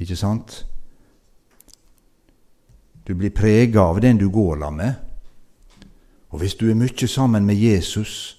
Ikke 0.00 0.16
sant? 0.16 0.62
Du 3.04 3.12
blir 3.12 3.34
prega 3.36 3.84
av 3.84 4.00
den 4.00 4.22
du 4.22 4.30
går 4.32 4.56
la 4.62 4.70
med. 4.72 4.94
Og 6.32 6.40
hvis 6.40 6.56
du 6.56 6.70
er 6.70 6.80
mye 6.80 7.08
sammen 7.08 7.44
med 7.44 7.60
Jesus, 7.60 8.38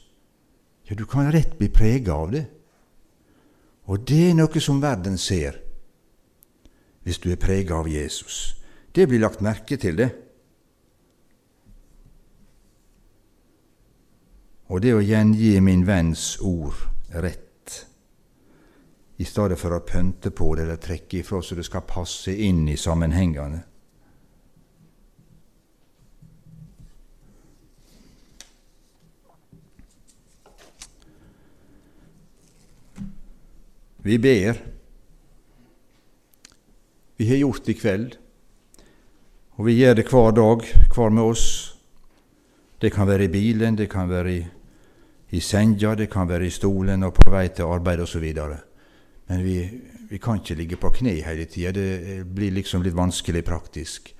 ja, 0.89 0.97
du 0.97 1.05
kan 1.05 1.29
rett 1.29 1.53
bli 1.59 1.69
prega 1.69 2.17
av 2.17 2.33
det. 2.33 2.47
Og 3.85 4.01
det 4.01 4.31
er 4.31 4.33
noe 4.41 4.65
som 4.65 4.81
verden 4.81 5.21
ser 5.21 5.61
hvis 7.05 7.21
du 7.21 7.29
er 7.31 7.37
prega 7.37 7.77
av 7.77 7.87
Jesus. 7.89 8.55
Det 8.95 9.05
blir 9.07 9.21
lagt 9.21 9.43
merke 9.45 9.77
til, 9.77 9.99
det. 9.99 10.09
Og 14.73 14.81
det 14.81 14.95
å 14.97 15.03
gjengi 15.05 15.53
min 15.61 15.85
venns 15.85 16.39
ord 16.41 16.73
rett, 17.13 17.75
i 19.21 19.27
stedet 19.29 19.59
for 19.61 19.77
å 19.77 19.83
pønte 19.85 20.33
på 20.33 20.49
det 20.57 20.65
eller 20.65 20.81
trekke 20.81 21.21
ifra 21.21 21.43
så 21.45 21.55
det 21.55 21.67
skal 21.69 21.85
passe 21.87 22.33
inn 22.33 22.65
i 22.67 22.75
sammenhengene. 22.75 23.61
Vi 34.05 34.17
ber 34.21 34.74
vi 37.17 37.29
har 37.29 37.35
gjort 37.35 37.69
i 37.69 37.73
kveld. 37.73 38.15
Og 39.55 39.65
vi 39.69 39.77
gjør 39.79 39.95
det 39.95 40.09
hver 40.11 40.35
dag, 40.35 40.65
hver 40.91 41.13
med 41.15 41.23
oss. 41.23 41.47
Det 42.81 42.91
kan 42.91 43.07
være 43.07 43.29
i 43.29 43.31
bilen, 43.31 43.77
det 43.77 43.87
kan 43.89 44.09
være 44.09 44.31
i, 44.33 44.41
i 45.31 45.39
senga, 45.39 45.95
det 45.95 46.09
kan 46.11 46.27
være 46.27 46.45
i 46.45 46.53
stolen 46.53 47.03
og 47.07 47.13
på 47.15 47.31
vei 47.31 47.47
til 47.47 47.71
arbeid 47.71 48.03
osv. 48.03 48.25
Men 49.27 49.43
vi, 49.43 49.55
vi, 50.09 50.17
kan 50.17 50.41
ikke 50.41 50.57
ligge 50.59 50.77
på 50.77 50.91
kne 50.99 51.15
hele 51.23 51.45
tida. 51.45 51.71
Det 51.71 52.25
blir 52.35 52.51
liksom 52.51 52.83
litt 52.83 52.97
vanskelig 52.97 53.45
praktisk. 53.47 54.11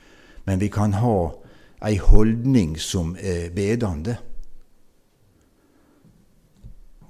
Men 0.45 0.60
vi 0.60 0.71
kan 0.71 0.95
ha 1.01 1.17
ei 1.86 1.97
holdning 1.99 2.77
som 2.79 3.15
er 3.19 3.51
bedende. 3.53 4.15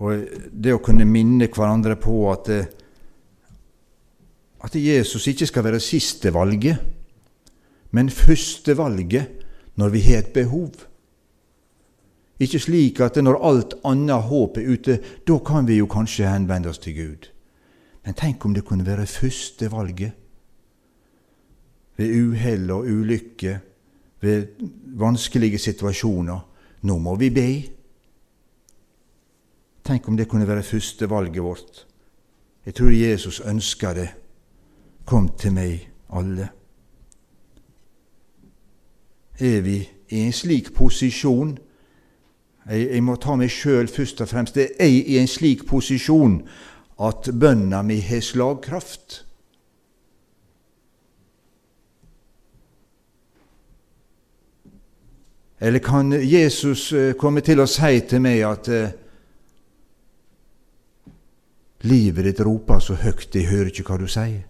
Og 0.01 0.25
det 0.51 0.73
å 0.73 0.81
kunne 0.83 1.05
minne 1.07 1.47
hverandre 1.47 1.95
på 1.95 2.17
at 2.33 2.49
det, 2.49 2.63
at 4.65 4.75
Jesus 4.75 5.27
ikke 5.27 5.45
skal 5.45 5.63
være 5.63 5.79
siste 5.79 6.33
valget, 6.33 6.77
men 7.91 8.09
første 8.09 8.77
valget 8.77 9.27
når 9.75 9.89
vi 9.89 9.99
har 9.99 10.23
et 10.23 10.33
behov. 10.33 10.71
Ikke 12.39 12.59
slik 12.59 12.99
at 12.99 13.15
når 13.23 13.39
alt 13.47 13.75
annet 13.85 14.27
håp 14.27 14.57
er 14.57 14.71
ute, 14.73 14.97
da 15.27 15.37
kan 15.45 15.67
vi 15.67 15.77
jo 15.77 15.87
kanskje 15.87 16.27
henvende 16.27 16.69
oss 16.69 16.81
til 16.83 16.97
Gud. 16.97 17.29
Men 18.05 18.17
tenk 18.17 18.45
om 18.45 18.53
det 18.53 18.65
kunne 18.65 18.85
være 18.85 19.05
første 19.07 19.71
valget. 19.71 20.11
Ved 21.97 22.11
uhell 22.25 22.71
og 22.71 22.89
ulykke, 22.91 23.59
ved 24.21 24.47
vanskelige 24.99 25.57
situasjoner. 25.57 26.39
Nå 26.81 26.97
må 26.97 27.15
vi 27.15 27.29
be. 27.29 27.47
Tenk 29.85 30.07
om 30.09 30.17
det 30.17 30.27
kunne 30.27 30.47
være 30.47 30.63
første 30.63 31.09
valget 31.09 31.43
vårt. 31.43 31.85
Jeg 32.65 32.75
tror 32.75 32.89
Jesus 32.89 33.39
ønsker 33.39 33.93
det. 33.93 34.09
Kom 35.05 35.29
til 35.37 35.53
meg, 35.53 35.89
alle. 36.09 36.49
Er 39.39 39.61
vi 39.61 39.77
i 40.09 40.21
en 40.25 40.33
slik 40.33 40.71
posisjon 40.73 41.57
jeg, 42.65 42.87
jeg 42.89 43.03
må 43.05 43.15
ta 43.21 43.35
meg 43.37 43.51
sjøl 43.53 43.89
først 43.91 44.23
og 44.25 44.29
fremst. 44.31 44.57
Er 44.57 44.71
jeg 44.89 45.03
i 45.05 45.19
en 45.21 45.29
slik 45.29 45.67
posisjon 45.69 46.39
at 47.05 47.29
bønna 47.29 47.83
mi 47.85 47.99
har 48.01 48.23
slagkraft? 48.25 49.21
Eller 55.59 55.79
kan 55.79 56.11
Jesus 56.11 56.91
eh, 56.93 57.13
komme 57.17 57.41
til 57.45 57.61
å 57.61 57.69
si 57.69 58.01
til 58.09 58.21
meg 58.21 58.41
at 58.45 58.67
eh, 58.69 58.97
livet 61.87 62.27
ditt 62.27 62.41
roper 62.43 62.81
så 62.83 62.97
høgt, 62.99 63.37
jeg 63.37 63.49
hører 63.49 63.71
ikke 63.71 63.85
hva 63.87 64.01
du 64.01 64.09
sier? 64.09 64.43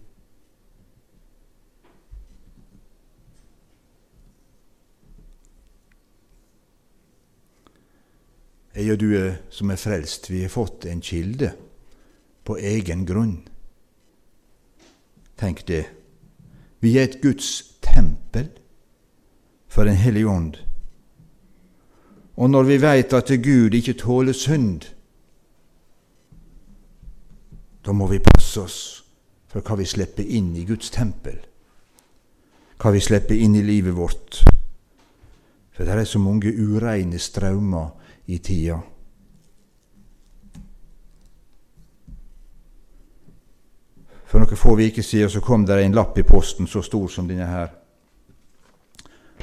Jeg 8.76 8.92
og 8.92 9.00
du 9.00 9.14
er, 9.16 9.38
som 9.48 9.70
er 9.72 9.80
frelst, 9.80 10.28
vi 10.28 10.42
har 10.42 10.52
fått 10.52 10.84
en 10.84 11.00
kilde 11.00 11.54
på 12.44 12.58
egen 12.60 13.06
grunn. 13.08 13.38
Tenk 15.40 15.62
det. 15.68 15.86
Vi 16.84 16.98
er 16.98 17.08
et 17.08 17.22
Guds 17.22 17.48
tempel 17.80 18.50
for 19.68 19.88
Den 19.88 19.96
hellige 19.96 20.28
ånd. 20.28 20.60
Og 22.36 22.50
når 22.50 22.68
vi 22.68 22.76
veit 22.82 23.12
at 23.16 23.32
Gud 23.42 23.74
ikke 23.74 23.96
tåler 23.96 24.36
synd, 24.36 24.84
da 27.84 27.92
må 27.92 28.06
vi 28.12 28.20
passe 28.20 28.60
oss 28.60 28.80
for 29.48 29.64
hva 29.64 29.78
vi 29.80 29.88
slipper 29.88 30.24
inn 30.24 30.52
i 30.56 30.66
Guds 30.68 30.90
tempel, 30.92 31.38
hva 32.76 32.92
vi 32.92 33.00
slipper 33.00 33.40
inn 33.40 33.56
i 33.56 33.64
livet 33.64 33.96
vårt. 33.96 34.42
For 35.72 35.84
det 35.84 35.96
er 35.96 36.04
så 36.04 36.20
mange 36.20 36.52
ureine 36.52 37.18
strømmer 37.18 38.05
i 38.26 38.38
tida. 38.38 38.78
For 44.26 44.42
noen 44.42 44.58
få 44.58 44.74
uker 44.80 45.02
siden 45.06 45.30
så 45.30 45.40
kom 45.40 45.66
det 45.66 45.78
en 45.84 45.94
lapp 45.94 46.18
i 46.18 46.26
posten 46.26 46.66
så 46.66 46.82
stor 46.82 47.08
som 47.08 47.28
denne 47.28 47.46
her. 47.46 47.70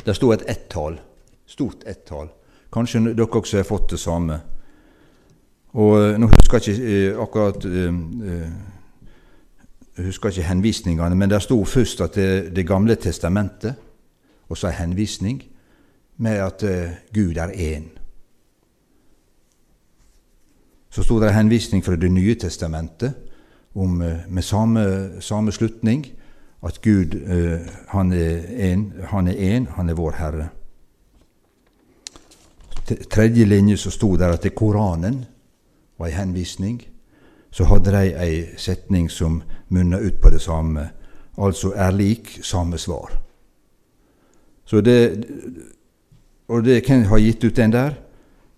Der 0.05 0.13
sto 0.13 0.31
et 0.33 0.43
ett-tall. 0.49 0.99
Stort 1.47 1.85
ett-tall. 1.87 2.27
Kanskje 2.73 3.13
dere 3.13 3.27
også 3.29 3.57
har 3.57 3.67
fått 3.67 3.93
det 3.93 3.99
samme. 3.99 4.39
Og 5.73 5.95
eh, 6.01 6.19
Nå 6.19 6.27
husker 6.29 6.59
jeg 6.59 6.75
ikke 6.77 6.97
eh, 6.97 7.21
akkurat 7.21 7.65
eh, 7.65 8.45
jeg 9.93 10.05
husker 10.09 10.29
ikke 10.29 10.47
henvisningene, 10.49 11.15
men 11.15 11.29
der 11.29 11.39
sto 11.39 11.59
først 11.69 12.01
at 12.01 12.15
det, 12.17 12.55
det 12.55 12.67
gamle 12.67 12.95
testamentet, 12.95 13.75
og 14.49 14.57
så 14.57 14.67
en 14.67 14.79
henvisning 14.79 15.43
med 16.17 16.41
at 16.41 16.63
Gud 17.13 17.37
er 17.37 17.53
én. 17.53 18.02
Så 20.93 21.03
sto 21.03 21.19
det 21.19 21.27
en 21.27 21.33
henvisning 21.33 21.83
fra 21.83 21.95
Det 21.95 22.09
nye 22.11 22.35
testamentet 22.35 23.13
om, 23.73 24.01
eh, 24.01 24.17
med 24.29 24.43
samme, 24.43 25.09
samme 25.21 25.51
slutning 25.51 26.05
at 26.63 26.81
Gud 26.81 27.15
uh, 27.15 27.59
han 27.87 28.13
er 28.13 28.39
én, 28.73 28.91
han 29.07 29.27
han 29.67 29.89
er 29.89 29.93
vår 29.93 30.11
Herre. 30.11 30.49
Tredje 33.09 33.45
linje 33.45 33.77
så 33.77 33.89
sto 33.91 34.15
det 34.15 34.25
at 34.25 34.43
det 34.43 34.55
Koranen 34.55 35.25
var 35.97 36.07
en 36.07 36.13
henvisning. 36.13 36.81
Så 37.51 37.63
hadde 37.63 37.91
de 37.91 38.15
ei 38.15 38.45
setning 38.57 39.11
som 39.11 39.43
munna 39.69 39.97
ut 39.97 40.21
på 40.21 40.29
det 40.29 40.41
samme, 40.41 40.89
altså 41.37 41.73
er 41.75 41.91
lik 41.91 42.39
samme 42.41 42.77
svar. 42.77 43.11
Så 44.65 44.81
det, 44.81 45.25
og 46.47 46.63
det, 46.63 46.85
hvem 46.87 47.03
har 47.03 47.17
gitt 47.17 47.43
ut 47.43 47.55
den 47.55 47.71
der? 47.71 48.02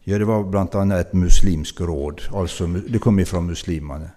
Ja, 0.05 0.17
det 0.17 0.27
var 0.27 0.43
bl.a. 0.43 0.99
et 0.99 1.13
muslimsk 1.13 1.81
råd. 1.81 2.29
altså 2.33 2.67
Det 2.67 3.01
kom 3.01 3.19
ifra 3.19 3.41
muslimene. 3.41 4.11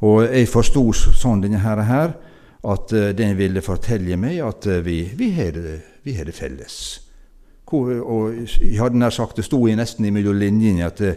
Og 0.00 0.24
jeg 0.24 0.48
forsto 0.48 0.86
sånn 0.92 1.42
denne 1.44 1.60
her, 1.60 2.14
at 2.62 2.94
uh, 2.94 3.10
den 3.12 3.36
ville 3.36 3.62
fortelle 3.62 4.16
meg 4.16 4.40
at 4.42 4.66
uh, 4.66 4.80
vi, 4.84 5.02
vi, 5.18 5.28
det, 5.34 5.80
vi 6.02 6.14
har 6.16 6.24
det 6.24 6.34
felles. 6.34 6.76
Hvor, 7.68 7.92
og 8.00 8.34
jeg 8.60 8.80
hadde 8.80 8.98
nær 8.98 9.10
sagt, 9.10 9.36
Det 9.36 9.44
sto 9.44 9.60
nesten 9.66 10.12
mellom 10.12 10.38
linjene 10.38 10.86
at 10.86 11.00
uh, 11.00 11.12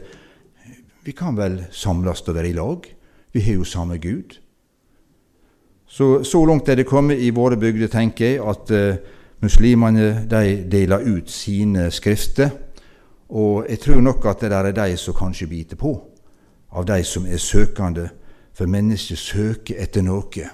vi 1.06 1.12
kan 1.12 1.38
vel 1.38 1.64
samles 1.72 2.22
og 2.28 2.36
være 2.36 2.50
i 2.50 2.54
lag. 2.54 2.86
Vi 3.34 3.42
har 3.42 3.54
jo 3.54 3.64
samme 3.64 3.98
Gud. 3.98 4.40
Så, 5.88 6.24
så 6.24 6.46
langt 6.46 6.70
er 6.70 6.76
det 6.76 6.88
kommet 6.90 7.22
i 7.22 7.30
våre 7.30 7.58
bygder, 7.58 7.88
tenker 7.88 8.26
jeg, 8.26 8.42
at 8.42 8.72
muslimene 9.40 10.26
de 10.28 10.64
deler 10.72 11.06
ut 11.06 11.30
sine 11.30 11.92
skrifter. 11.92 12.50
Og 13.30 13.66
jeg 13.70 13.80
tror 13.80 14.02
nok 14.02 14.26
at 14.26 14.42
det 14.42 14.52
der 14.52 14.70
er 14.70 14.72
de 14.72 14.98
som 14.98 15.14
kanskje 15.14 15.48
biter 15.48 15.76
på, 15.76 15.96
av 16.72 16.86
de 16.86 17.04
som 17.04 17.26
er 17.26 17.38
søkende, 17.38 18.10
for 18.54 18.66
mennesket 18.72 19.18
søker 19.18 19.82
etter 19.84 20.04
noe. 20.06 20.30
Det 20.32 20.50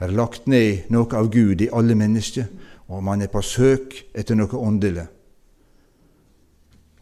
er 0.00 0.14
lagt 0.16 0.46
ned 0.46 0.88
noe 0.90 1.16
av 1.16 1.28
Gud 1.32 1.60
i 1.60 1.68
alle 1.72 1.94
mennesker, 1.94 2.46
og 2.88 3.04
man 3.04 3.22
er 3.22 3.32
på 3.32 3.42
søk 3.42 3.94
etter 4.14 4.36
noe 4.38 4.56
åndelig. 4.56 5.06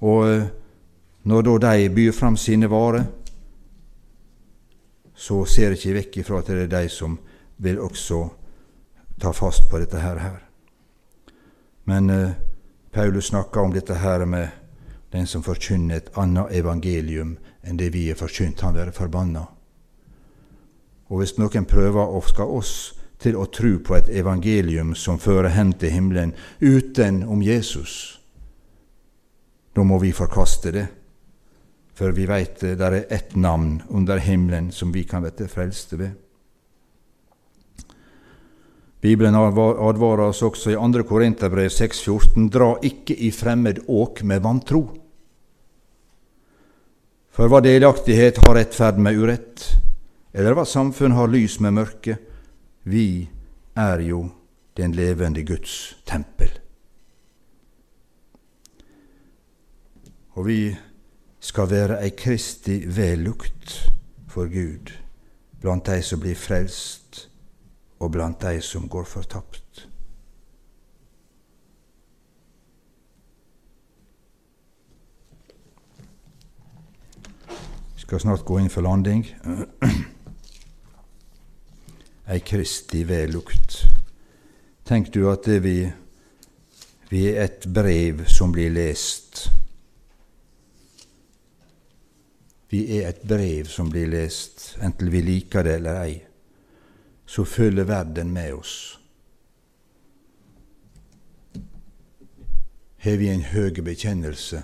Og 0.03 0.29
eh, 0.29 0.47
når 1.23 1.43
da 1.47 1.77
de 1.77 1.91
byr 1.95 2.13
fram 2.13 2.37
sine 2.37 2.71
varer, 2.71 3.05
så 5.15 5.45
ser 5.47 5.71
jeg 5.71 5.79
ikke 5.79 5.99
vekk 5.99 6.17
ifra 6.19 6.41
at 6.41 6.49
det 6.51 6.65
er 6.65 6.73
de 6.73 6.89
som 6.91 7.19
vil 7.63 7.79
også 7.79 8.25
ta 9.23 9.31
fast 9.31 9.69
på 9.71 9.79
dette 9.79 10.01
her. 10.03 10.19
Men 11.87 12.11
eh, 12.11 12.35
Paulus 12.93 13.27
snakker 13.27 13.61
om 13.61 13.73
dette 13.73 13.95
her 13.95 14.25
med 14.25 14.49
den 15.13 15.27
som 15.27 15.43
forkynner 15.43 15.97
et 15.97 16.11
annet 16.21 16.53
evangelium 16.53 17.37
enn 17.65 17.79
det 17.81 17.89
vi 17.95 18.11
er 18.11 18.19
forkynt, 18.19 18.61
han 18.61 18.77
være 18.77 18.93
forbanna. 18.93 19.47
Og 21.09 21.21
hvis 21.21 21.39
noen 21.39 21.65
prøver 21.69 22.13
å 22.13 22.21
skal 22.25 22.53
oss 22.53 22.75
til 23.23 23.37
å 23.39 23.47
tro 23.53 23.79
på 23.85 23.97
et 23.97 24.11
evangelium 24.13 24.95
som 24.99 25.21
fører 25.21 25.53
hen 25.57 25.73
til 25.73 25.93
himmelen 25.95 26.35
utenom 26.61 27.43
Jesus, 27.45 28.19
da 29.73 29.85
må 29.85 29.99
vi 30.03 30.13
forkaste 30.13 30.73
det. 30.73 30.87
For 31.97 32.13
vi 32.17 32.27
veit 32.29 32.61
det 32.61 32.81
er 32.81 32.99
ett 33.09 33.37
navn 33.37 33.83
under 33.89 34.21
himmelen 34.21 34.73
som 34.73 34.93
vi 34.93 35.05
kan 35.09 35.25
bli 35.25 35.49
frelste 35.49 35.97
ved. 36.01 36.13
Bibelen 39.03 39.35
advarer 39.35 40.29
oss 40.29 40.45
også 40.47 40.71
i 40.71 40.79
2. 40.79 41.03
Korinterbrev 41.09 41.73
6,14.: 41.75 42.51
Dra 42.55 42.77
ikke 42.87 43.17
i 43.19 43.33
fremmed 43.35 43.83
åk 43.89 44.23
med 44.23 44.45
vantro. 44.45 44.83
For 47.33 47.51
hva 47.51 47.63
delaktighet 47.65 48.39
har 48.45 48.55
rettferd 48.55 49.01
med 49.03 49.19
urett, 49.19 49.65
eller 50.33 50.55
hva 50.55 50.67
samfunn 50.69 51.17
har 51.17 51.33
lys 51.33 51.59
med 51.65 51.75
mørke? 51.81 52.19
Vi 52.85 53.27
er 53.75 54.05
jo 54.07 54.27
den 54.79 54.95
levende 54.95 55.43
Guds 55.43 55.97
tempel. 56.07 56.53
Og 60.39 60.47
vi 60.47 60.61
skal 61.43 61.71
være 61.71 61.99
ei 62.05 62.15
Kristi 62.17 62.85
vellukt 62.87 63.81
for 64.31 64.47
Gud 64.47 64.95
blant 65.63 65.87
de 65.91 65.99
som 66.03 66.21
blir 66.23 66.39
frelst, 66.39 67.02
og 68.03 68.11
blant 68.11 68.43
de 68.43 68.59
som 68.61 68.89
går 68.91 69.05
fortapt. 69.07 69.87
Vi 77.95 78.01
skal 78.03 78.21
snart 78.21 78.45
gå 78.45 78.59
inn 78.59 78.71
for 78.71 78.83
landing. 78.83 79.27
Ei 82.33 82.41
Kristi 82.43 83.05
vellukt. 83.07 83.87
Tenk 84.85 85.15
du 85.15 85.31
at 85.31 85.47
vi, 85.63 85.93
vi 87.11 87.27
er 87.31 87.45
et 87.47 87.67
brev 87.71 88.27
som 88.27 88.53
blir 88.53 88.71
lest 88.75 89.53
Vi 92.73 92.87
er 92.97 93.11
et 93.11 93.21
brev 93.29 93.67
som 93.69 93.91
blir 93.93 94.07
lest, 94.09 94.79
enten 94.81 95.11
vi 95.13 95.21
liker 95.21 95.67
det 95.67 95.75
eller 95.77 95.99
ei. 96.07 96.15
Så 97.33 97.45
følger 97.45 97.85
verden 97.89 98.31
med 98.31 98.53
oss. 98.53 99.01
Har 102.97 103.17
vi 103.17 103.29
en 103.33 103.41
høy 103.43 103.81
bekjennelse, 103.85 104.61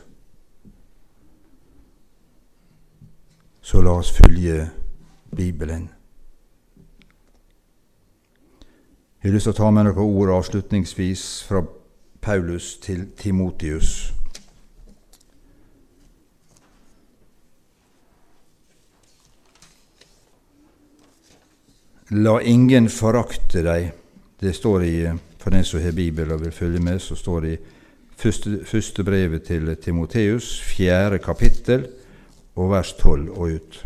så 3.61 3.81
la 3.81 3.95
oss 3.97 4.13
følge 4.13 4.69
Bibelen. 5.37 5.89
Jeg 9.23 9.31
har 9.31 9.35
lyst 9.35 9.49
til 9.49 9.57
å 9.57 9.61
ta 9.63 9.71
med 9.73 9.89
noen 9.89 10.05
ord 10.05 10.37
avslutningsvis 10.37 11.25
fra 11.49 11.65
Paulus 12.21 12.75
til 12.85 13.09
Timotius. 13.17 14.18
La 22.11 22.39
ingen 22.41 22.87
forakte 22.89 23.61
deg. 23.61 23.91
Det 24.41 24.55
står 24.57 24.85
i, 24.85 24.95
for 25.37 25.53
den 25.53 25.65
som 25.65 25.83
har 25.85 25.93
Bibelen 25.93 26.33
og 26.39 26.41
vil 26.47 26.55
følge 26.57 26.81
med, 26.81 27.03
så 27.05 27.13
står 27.19 27.41
det 27.45 27.51
i 27.53 27.59
første, 28.17 28.65
første 28.65 29.05
brevet 29.05 29.43
til 29.45 29.69
Timoteus, 29.77 30.55
fjerde 30.65 31.19
kapittel, 31.19 31.85
og 32.57 32.71
vers 32.73 32.95
tolv 32.97 33.29
og 33.37 33.59
ut. 33.59 33.85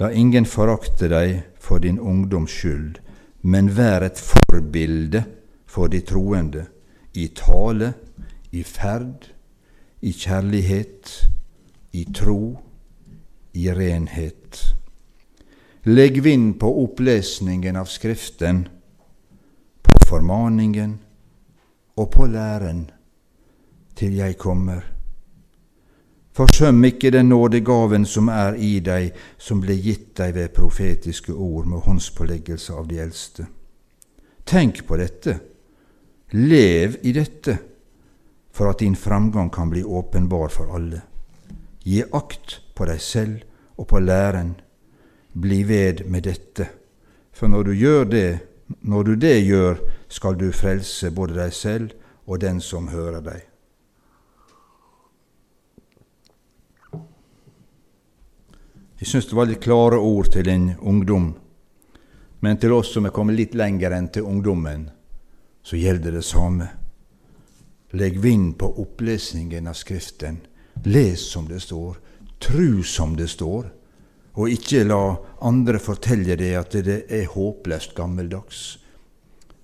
La 0.00 0.08
ingen 0.08 0.48
forakte 0.48 1.10
deg 1.12 1.42
for 1.60 1.84
din 1.84 2.00
ungdoms 2.00 2.50
skyld, 2.50 2.96
men 3.42 3.68
vær 3.76 4.08
et 4.08 4.16
forbilde 4.16 5.26
for 5.68 5.92
de 5.92 6.00
troende, 6.00 6.64
i 7.12 7.28
tale, 7.36 7.92
i 8.56 8.62
ferd, 8.64 9.28
i 10.00 10.16
kjærlighet, 10.16 11.12
i 11.92 12.06
tro, 12.08 12.56
i 13.52 13.68
renhet. 13.68 14.72
Legg 15.84 16.22
vind 16.22 16.60
på 16.60 16.84
opplesningen 16.84 17.76
av 17.76 17.84
Skriften, 17.84 18.68
på 19.82 20.04
formaningen 20.06 20.98
og 21.98 22.10
på 22.10 22.26
læren, 22.30 22.84
til 23.98 24.14
jeg 24.14 24.38
kommer. 24.38 24.86
Forsøm 26.38 26.84
ikke 26.86 27.10
den 27.10 27.28
nådegaven 27.34 28.06
som 28.06 28.30
er 28.30 28.54
i 28.62 28.78
deg, 28.78 29.10
som 29.38 29.58
ble 29.58 29.74
gitt 29.74 30.14
deg 30.22 30.38
ved 30.38 30.54
profetiske 30.54 31.34
ord 31.34 31.66
med 31.66 31.82
håndspåleggelse 31.82 32.78
av 32.78 32.86
de 32.86 33.02
eldste. 33.02 33.50
Tenk 34.46 34.86
på 34.86 35.02
dette, 35.02 35.38
lev 36.30 37.00
i 37.02 37.10
dette, 37.12 37.58
for 38.54 38.70
at 38.70 38.86
din 38.86 38.94
framgang 38.94 39.50
kan 39.50 39.70
bli 39.70 39.82
åpenbar 39.82 40.48
for 40.48 40.76
alle. 40.78 41.02
Gi 41.82 42.04
akt 42.06 42.60
på 42.70 42.86
deg 42.86 43.02
selv 43.02 43.40
og 43.74 43.90
på 43.90 43.98
læren 43.98 44.60
bli 45.32 45.62
ved 45.62 46.06
med 46.06 46.22
dette. 46.22 46.68
For 47.32 47.48
når 47.48 47.62
du 47.62 47.72
gjør 47.72 48.04
det, 48.04 48.38
når 48.80 49.02
du 49.02 49.14
det 49.16 49.38
gjør, 49.44 49.80
skal 50.08 50.36
du 50.36 50.50
frelse 50.52 51.10
både 51.10 51.36
deg 51.38 51.52
selv 51.52 51.92
og 52.26 52.40
den 52.40 52.60
som 52.60 52.88
hører 52.92 53.20
deg. 53.24 53.40
Jeg 59.02 59.08
syns 59.10 59.26
det 59.26 59.34
var 59.34 59.48
litt 59.50 59.64
klare 59.64 59.98
ord 59.98 60.28
til 60.30 60.48
en 60.48 60.68
ungdom, 60.78 61.32
men 62.40 62.58
til 62.58 62.72
oss 62.76 62.92
som 62.94 63.06
er 63.06 63.14
kommet 63.14 63.34
litt 63.34 63.56
lenger 63.58 63.96
enn 63.96 64.06
til 64.14 64.28
ungdommen, 64.28 64.86
så 65.62 65.78
gjelder 65.78 66.14
det 66.14 66.24
samme. 66.26 66.68
Legg 67.98 68.20
vind 68.22 68.54
på 68.58 68.68
opplesningen 68.82 69.66
av 69.68 69.74
Skriften. 69.76 70.38
Les 70.86 71.20
som 71.20 71.48
det 71.48 71.60
står. 71.60 71.98
Tru 72.40 72.82
som 72.82 73.16
det 73.18 73.28
står 73.30 73.66
og 74.32 74.48
ikke 74.48 74.84
la 74.86 75.00
andre 75.44 75.80
fortelle 75.82 76.36
deg 76.40 76.54
at 76.56 76.76
det 76.86 77.02
er 77.12 77.28
håpløst 77.34 77.92
gammeldags. 77.96 78.62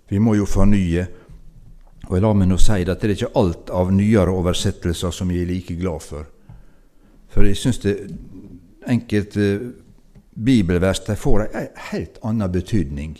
Vi 0.08 0.20
må 0.20 0.34
jo 0.36 0.48
fornye. 0.48 1.06
Og 2.08 2.20
la 2.22 2.32
meg 2.32 2.48
nå 2.48 2.56
si 2.60 2.84
at 2.84 3.00
det 3.00 3.04
er 3.04 3.14
ikke 3.14 3.34
alt 3.36 3.70
av 3.74 3.90
nyere 3.92 4.32
oversettelser 4.32 5.12
som 5.12 5.32
jeg 5.32 5.44
er 5.44 5.50
like 5.50 5.76
glad 5.76 6.04
for. 6.04 6.28
For 7.28 7.44
jeg 7.44 7.58
syns 7.60 7.80
det 7.82 7.96
enkelte 8.88 9.48
bibelvers 10.32 11.02
de 11.04 11.16
får 11.18 11.44
en 11.48 11.66
helt 11.90 12.20
annen 12.24 12.52
betydning. 12.52 13.18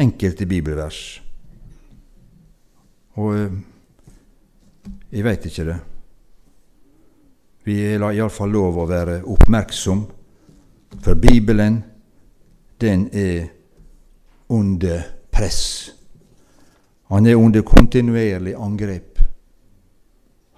Enkelte 0.00 0.46
bibelvers. 0.50 1.00
Og 3.14 3.34
eh, 3.38 3.58
jeg 5.14 5.26
veit 5.26 5.46
ikke 5.46 5.68
det. 5.70 5.78
Vi 7.64 7.96
har 7.96 8.12
iallfall 8.12 8.52
lov 8.52 8.78
å 8.78 8.86
være 8.88 9.22
oppmerksom, 9.24 10.04
for 11.00 11.18
Bibelen, 11.18 11.82
den 12.80 13.08
er 13.12 13.48
under 14.52 15.02
press. 15.32 15.90
Han 17.10 17.26
er 17.26 17.40
under 17.40 17.62
kontinuerlig 17.62 18.54
angrep. 18.54 19.18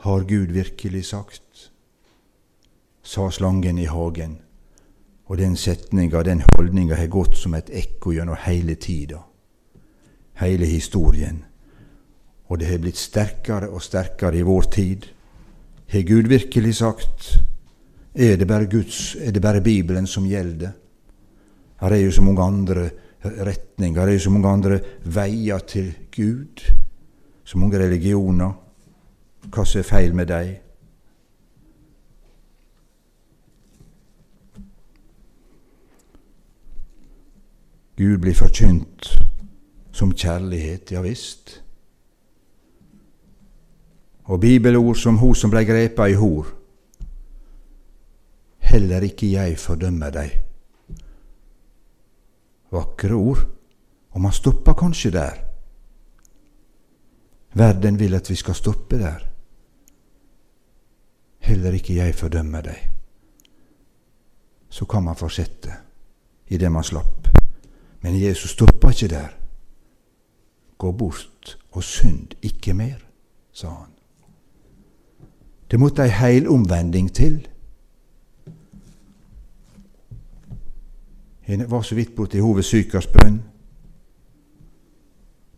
Har 0.06 0.24
Gud 0.28 0.52
virkelig 0.52 1.04
sagt? 1.04 1.42
sa 3.06 3.30
slangen 3.30 3.78
i 3.78 3.86
hagen. 3.86 4.38
Og 5.26 5.38
den 5.38 5.56
setninga, 5.56 6.22
den 6.22 6.42
holdninga, 6.42 6.94
har 6.94 7.06
gått 7.06 7.36
som 7.38 7.54
et 7.54 7.70
ekko 7.70 8.12
gjennom 8.14 8.38
hele 8.46 8.74
tida, 8.82 9.20
hele 10.42 10.66
historien. 10.66 11.44
Og 12.46 12.58
det 12.58 12.70
har 12.70 12.82
blitt 12.82 12.98
sterkere 12.98 13.70
og 13.70 13.82
sterkere 13.82 14.38
i 14.38 14.46
vår 14.46 14.68
tid. 14.74 15.06
Har 15.86 16.02
Gud 16.02 16.28
virkelig 16.28 16.74
sagt 16.74 17.38
er 18.14 18.36
det 18.36 18.46
bare 18.48 18.66
Guds, 18.66 19.16
er 19.20 19.30
det 19.30 19.42
bare 19.42 19.60
Bibelen 19.60 20.06
som 20.06 20.24
gjelder? 20.24 20.70
Her 21.80 21.92
er 21.92 21.96
jo 21.96 22.10
så 22.10 22.22
mange 22.22 22.42
andre 22.42 22.90
retninger, 23.24 24.00
her 24.00 24.08
er 24.08 24.12
jo 24.12 24.18
så 24.18 24.30
mange 24.30 24.48
andre 24.48 24.80
veier 25.04 25.58
til 25.58 25.92
Gud. 26.16 26.72
Så 27.44 27.58
mange 27.58 27.78
religioner. 27.78 28.52
Hva 29.52 29.64
som 29.64 29.78
er 29.78 29.84
feil 29.86 30.14
med 30.14 30.26
dem? 30.26 30.56
Gud 37.96 38.18
blir 38.18 38.34
forkynt 38.34 39.12
som 39.92 40.12
kjærlighet, 40.12 40.92
ja 40.92 41.00
visst. 41.00 41.62
Og 44.26 44.40
bibelord 44.40 44.96
som 44.98 45.18
hun 45.18 45.34
som 45.34 45.50
blei 45.50 45.64
grepa 45.64 46.08
i 46.10 46.16
hor. 46.18 46.48
Heller 48.66 49.04
ikke 49.06 49.30
jeg 49.30 49.58
fordømmer 49.62 50.10
deg. 50.10 50.32
Vakre 52.74 53.14
ord, 53.14 53.44
og 54.10 54.20
man 54.20 54.34
stopper 54.34 54.74
kanskje 54.74 55.12
der. 55.14 55.38
Verden 57.56 57.98
vil 57.98 58.14
at 58.14 58.30
vi 58.30 58.34
skal 58.34 58.54
stoppe 58.54 58.98
der. 58.98 59.22
Heller 61.46 61.72
ikke 61.78 61.94
jeg 61.94 62.14
fordømmer 62.14 62.66
deg. 62.66 62.90
Så 64.68 64.84
kan 64.84 65.06
man 65.06 65.16
fortsette 65.16 65.72
i 66.48 66.58
det 66.58 66.72
man 66.72 66.84
slapp. 66.84 67.28
Men 68.02 68.18
Jesus 68.20 68.50
stoppa 68.50 68.90
ikke 68.90 69.08
der. 69.08 69.30
Gå 70.78 70.92
bort 70.92 71.58
og 71.70 71.84
synd 71.84 72.34
ikke 72.42 72.74
mer, 72.74 72.98
sa 73.52 73.70
han. 73.70 73.95
Det 75.70 75.80
måtte 75.80 76.04
ei 76.04 76.12
heil 76.14 76.48
omvending 76.48 77.10
til. 77.14 77.40
Jeg 81.48 81.70
var 81.70 81.82
så 81.82 81.94
vidt 81.94 82.14
borti 82.14 82.38
henne 82.38 82.56
ved 82.56 83.38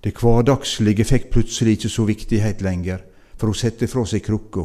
Det 0.05 0.15
hverdagslige 0.15 1.05
fikk 1.05 1.31
plutselig 1.31 1.73
ikke 1.73 1.89
så 1.89 2.05
viktighet 2.05 2.63
lenger, 2.63 2.99
for 3.37 3.47
hun 3.47 3.55
satte 3.55 3.89
fra 3.89 4.05
seg 4.07 4.23
krukka. 4.23 4.65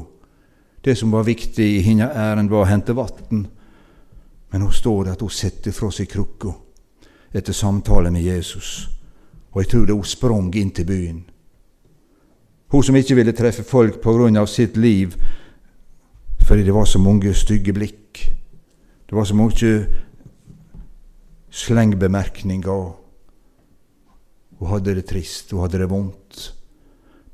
Det 0.85 0.97
som 0.97 1.11
var 1.11 1.23
viktig 1.23 1.77
i 1.77 1.81
hennes 1.81 2.11
ærend, 2.15 2.49
var 2.49 2.63
å 2.63 2.69
hente 2.69 2.95
vann. 2.95 3.47
Men 4.51 4.61
hun 4.61 4.71
står 4.71 5.03
det 5.03 5.11
at 5.11 5.21
hun 5.21 5.29
setter 5.29 5.71
fra 5.71 5.91
seg 5.91 6.07
krukka 6.07 6.53
etter 7.33 7.53
samtale 7.53 8.11
med 8.11 8.21
Jesus. 8.21 8.89
Og 9.51 9.61
jeg 9.61 9.69
tror 9.69 9.85
det 9.85 9.95
hun 9.95 10.05
sprang 10.05 10.55
inn 10.55 10.71
til 10.71 10.85
byen. 10.85 11.23
Hun 12.73 12.81
som 12.81 12.95
ikke 12.97 13.15
ville 13.19 13.35
treffe 13.37 13.61
folk 13.63 14.01
av 14.01 14.47
sitt 14.49 14.77
liv 14.77 15.13
fordi 16.43 16.63
det 16.63 16.73
var 16.73 16.85
så 16.85 16.99
mange 16.99 17.33
stygge 17.33 17.73
blikk. 17.73 18.33
Det 19.09 19.15
var 19.15 19.23
så 19.23 19.35
mange 19.35 19.87
slengbemerkninger. 21.49 22.93
Hun 24.59 24.67
hadde 24.67 24.95
det 24.95 25.05
trist, 25.05 25.51
hun 25.51 25.61
hadde 25.61 25.79
det 25.79 25.89
vondt. 25.89 26.55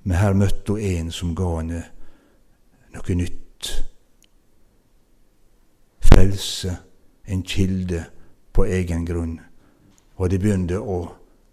Men 0.04 0.18
her 0.18 0.34
møtte 0.34 0.76
hun 0.76 0.80
en 0.82 1.12
som 1.12 1.34
ga 1.36 1.50
henne 1.56 1.84
noe 2.94 3.16
nytt. 3.16 3.70
Frelse, 6.06 6.76
en 7.26 7.44
kilde 7.44 8.04
på 8.54 8.68
egen 8.68 9.08
grunn. 9.08 9.40
Og 10.20 10.30
det 10.30 10.42
begynte 10.44 10.84
å 10.84 11.00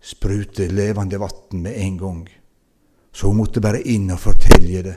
sprute 0.03 0.69
levende 0.69 1.23
vann 1.23 1.63
med 1.63 1.79
en 1.87 1.97
gang. 2.03 2.27
Så 3.17 3.27
hun 3.27 3.39
måtte 3.41 3.63
bare 3.65 3.81
inn 3.81 4.11
og 4.13 4.21
fortelle 4.21 4.83
det. 4.85 4.97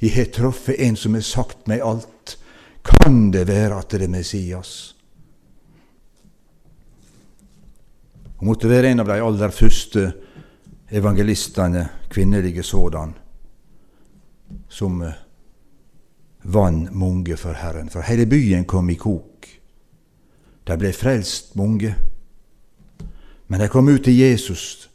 Jeg 0.00 0.14
har 0.14 0.30
truffet 0.32 0.78
en 0.80 0.96
som 0.96 1.18
har 1.18 1.24
sagt 1.26 1.66
meg 1.68 1.82
alt. 1.84 2.38
Kan 2.80 3.26
det 3.34 3.42
være 3.50 3.76
at 3.76 3.92
det 3.92 4.06
er 4.06 4.08
Messias? 4.08 4.70
Hun 8.38 8.48
måtte 8.48 8.70
være 8.70 8.94
en 8.94 9.04
av 9.04 9.10
de 9.10 9.18
aller 9.20 9.52
første 9.52 10.06
evangelistene, 10.88 11.84
kvinnelige 12.08 12.64
sådan, 12.64 13.12
som 14.72 15.02
eh, 15.04 15.20
vann 16.48 16.88
mange 16.96 17.36
for 17.36 17.52
Herren. 17.52 17.92
For 17.92 18.00
hele 18.00 18.24
byen 18.26 18.64
kom 18.64 18.88
i 18.88 18.96
kok. 18.96 19.52
De 20.64 20.80
ble 20.80 20.96
frelst, 20.96 21.52
mange. 21.60 21.92
Men 23.48 23.60
de 23.60 23.68
kom 23.68 23.92
ut 23.92 24.08
til 24.08 24.16
Jesus 24.16 24.88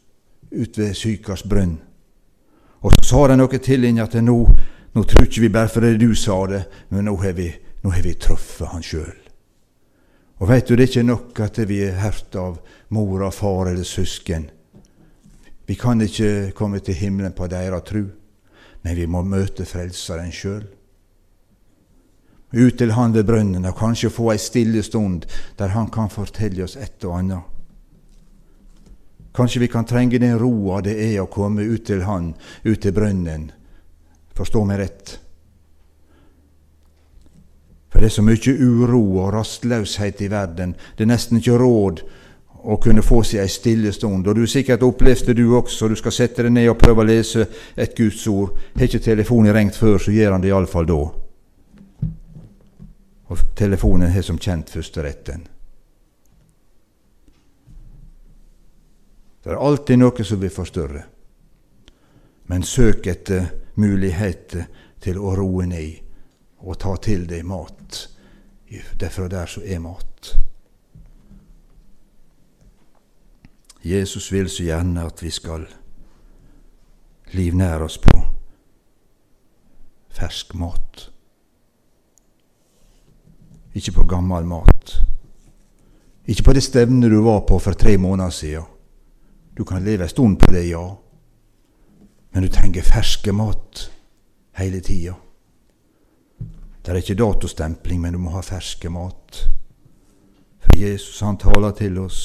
ut 0.50 0.78
ved 0.78 0.94
Sykars 0.98 1.46
brønn. 1.46 1.78
Og 2.84 2.92
så 2.92 3.04
sa 3.08 3.26
de 3.30 3.36
noe 3.40 3.60
til 3.64 3.86
henne 3.88 4.04
at 4.04 4.16
nå, 4.20 4.38
nå 4.92 5.04
tror 5.08 5.24
ikke 5.24 5.46
vi 5.46 5.52
bare 5.52 5.72
fordi 5.72 5.94
du 5.96 6.10
sa 6.18 6.36
det, 6.50 6.64
men 6.92 7.08
nå 7.08 7.14
har 7.22 7.32
vi, 7.36 7.48
nå 7.80 7.92
har 7.94 8.04
vi 8.04 8.16
truffet 8.20 8.68
han 8.68 8.84
sjøl. 8.84 9.14
Og 10.42 10.50
veit 10.50 10.68
du, 10.68 10.74
det 10.74 10.84
er 10.84 10.90
ikke 10.90 11.06
nok 11.06 11.40
at 11.46 11.60
vi 11.70 11.80
er 11.86 12.00
hørt 12.02 12.36
av 12.36 12.58
mor 12.92 13.24
og 13.24 13.32
far 13.32 13.70
eller 13.70 13.86
søsken. 13.88 14.50
Vi 15.64 15.78
kan 15.80 16.02
ikke 16.04 16.52
komme 16.56 16.82
til 16.84 16.98
himmelen 16.98 17.32
på 17.32 17.48
deres 17.48 17.86
tru, 17.88 18.02
men 18.84 18.96
vi 18.98 19.06
må 19.08 19.22
møte 19.24 19.64
Frelseren 19.64 20.32
sjøl. 20.34 20.66
Ut 22.54 22.76
til 22.78 22.92
Han 22.92 23.14
ved 23.14 23.24
brønnen 23.26 23.64
og 23.64 23.78
kanskje 23.78 24.12
få 24.12 24.28
ei 24.34 24.38
stille 24.38 24.82
stund 24.84 25.24
der 25.58 25.72
Han 25.72 25.88
kan 25.90 26.12
fortelle 26.12 26.68
oss 26.68 26.76
et 26.76 27.02
og 27.08 27.16
annet. 27.18 27.53
Kanskje 29.34 29.60
vi 29.60 29.68
kan 29.68 29.84
trenge 29.84 30.18
den 30.18 30.38
roa 30.38 30.80
det 30.84 30.94
er 30.94 31.18
å 31.22 31.30
komme 31.30 31.64
ut 31.66 31.86
til 31.86 32.04
Han, 32.06 32.34
ut 32.64 32.80
til 32.80 32.94
brønnen. 32.94 33.48
Forstå 34.34 34.64
meg 34.66 34.78
rett. 34.78 35.14
For 37.90 38.02
det 38.02 38.10
er 38.10 38.14
så 38.14 38.22
mye 38.26 38.54
uro 38.58 39.00
og 39.22 39.32
rastløshet 39.34 40.22
i 40.22 40.28
verden. 40.30 40.74
Det 40.96 41.06
er 41.06 41.10
nesten 41.10 41.38
ikke 41.38 41.58
råd 41.58 42.02
å 42.64 42.76
kunne 42.82 43.04
få 43.06 43.20
seg 43.26 43.42
ei 43.42 43.50
stille 43.50 43.92
stund. 43.94 44.26
Og 44.26 44.38
du 44.38 44.46
sikkert 44.50 44.82
opplevde 44.82 45.34
du 45.34 45.44
også. 45.54 45.88
Du 45.88 45.94
skal 45.98 46.14
sette 46.14 46.46
deg 46.46 46.54
ned 46.54 46.70
og 46.70 46.78
prøve 46.80 47.04
å 47.04 47.06
lese 47.06 47.46
et 47.76 47.94
Guds 47.94 48.26
ord. 48.30 48.54
Har 48.74 48.86
ikke 48.88 49.02
telefonen 49.04 49.54
ringt 49.54 49.78
før, 49.78 49.98
så 49.98 50.14
gjør 50.14 50.34
han 50.34 50.42
det 50.42 50.50
iallfall 50.50 50.90
da. 50.90 51.00
Og 53.30 53.42
telefonen 53.54 54.10
har 54.10 54.26
som 54.26 54.38
kjent 54.38 54.70
førsteretten. 54.74 55.53
Det 59.44 59.52
er 59.52 59.60
alltid 59.60 60.00
noe 60.00 60.24
som 60.24 60.40
vil 60.40 60.52
forstyrre. 60.52 61.02
Men 62.48 62.62
søk 62.64 63.06
etter 63.12 63.50
muligheter 63.76 64.64
til 65.04 65.20
å 65.20 65.34
roe 65.36 65.66
ned 65.68 66.00
og 66.64 66.78
ta 66.80 66.94
til 66.96 67.26
deg 67.28 67.44
mat. 67.44 67.98
Derfra 68.96 69.28
der 69.28 69.50
så 69.50 69.60
er 69.60 69.84
mat. 69.84 70.32
Jesus 73.84 74.30
vil 74.32 74.48
så 74.48 74.64
gjerne 74.64 75.04
at 75.04 75.20
vi 75.20 75.30
skal 75.30 75.66
livnære 77.36 77.84
oss 77.84 77.98
på 78.00 78.16
fersk 80.14 80.54
mat. 80.56 81.10
Ikke 83.76 83.92
på 83.92 84.06
gammel 84.08 84.46
mat. 84.48 85.00
Ikke 86.24 86.48
på 86.48 86.54
det 86.56 86.64
stevnet 86.64 87.12
du 87.12 87.20
var 87.26 87.44
på 87.44 87.58
for 87.60 87.76
tre 87.76 87.98
måneder 88.00 88.32
siden. 88.32 88.73
Du 89.54 89.64
kan 89.64 89.84
leve 89.84 90.02
en 90.02 90.08
stund 90.08 90.38
på 90.38 90.52
det, 90.52 90.64
ja, 90.66 90.96
men 92.30 92.42
du 92.42 92.48
trenger 92.48 92.82
ferske 92.82 93.32
mat 93.32 93.90
hele 94.58 94.80
tida. 94.80 95.14
Det 96.82 96.92
er 96.92 96.98
ikke 97.00 97.14
datostempling, 97.14 98.00
men 98.00 98.12
du 98.12 98.18
må 98.18 98.34
ha 98.34 98.42
ferske 98.42 98.90
mat. 98.90 99.44
For 100.58 100.76
Jesus 100.76 101.20
han 101.22 101.38
taler 101.38 101.70
til 101.78 101.98
oss 102.02 102.20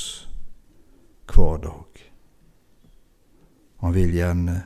hver 1.30 1.61
dag. 1.63 2.01
Han 3.80 3.93
vil 3.93 4.17
gjerne 4.17 4.57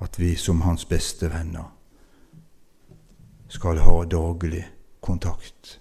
at 0.00 0.18
vi 0.18 0.34
som 0.40 0.64
hans 0.64 0.88
beste 0.88 1.28
venner 1.30 1.68
skal 3.52 3.78
ha 3.84 3.98
daglig 4.04 4.64
kontakt. 5.00 5.80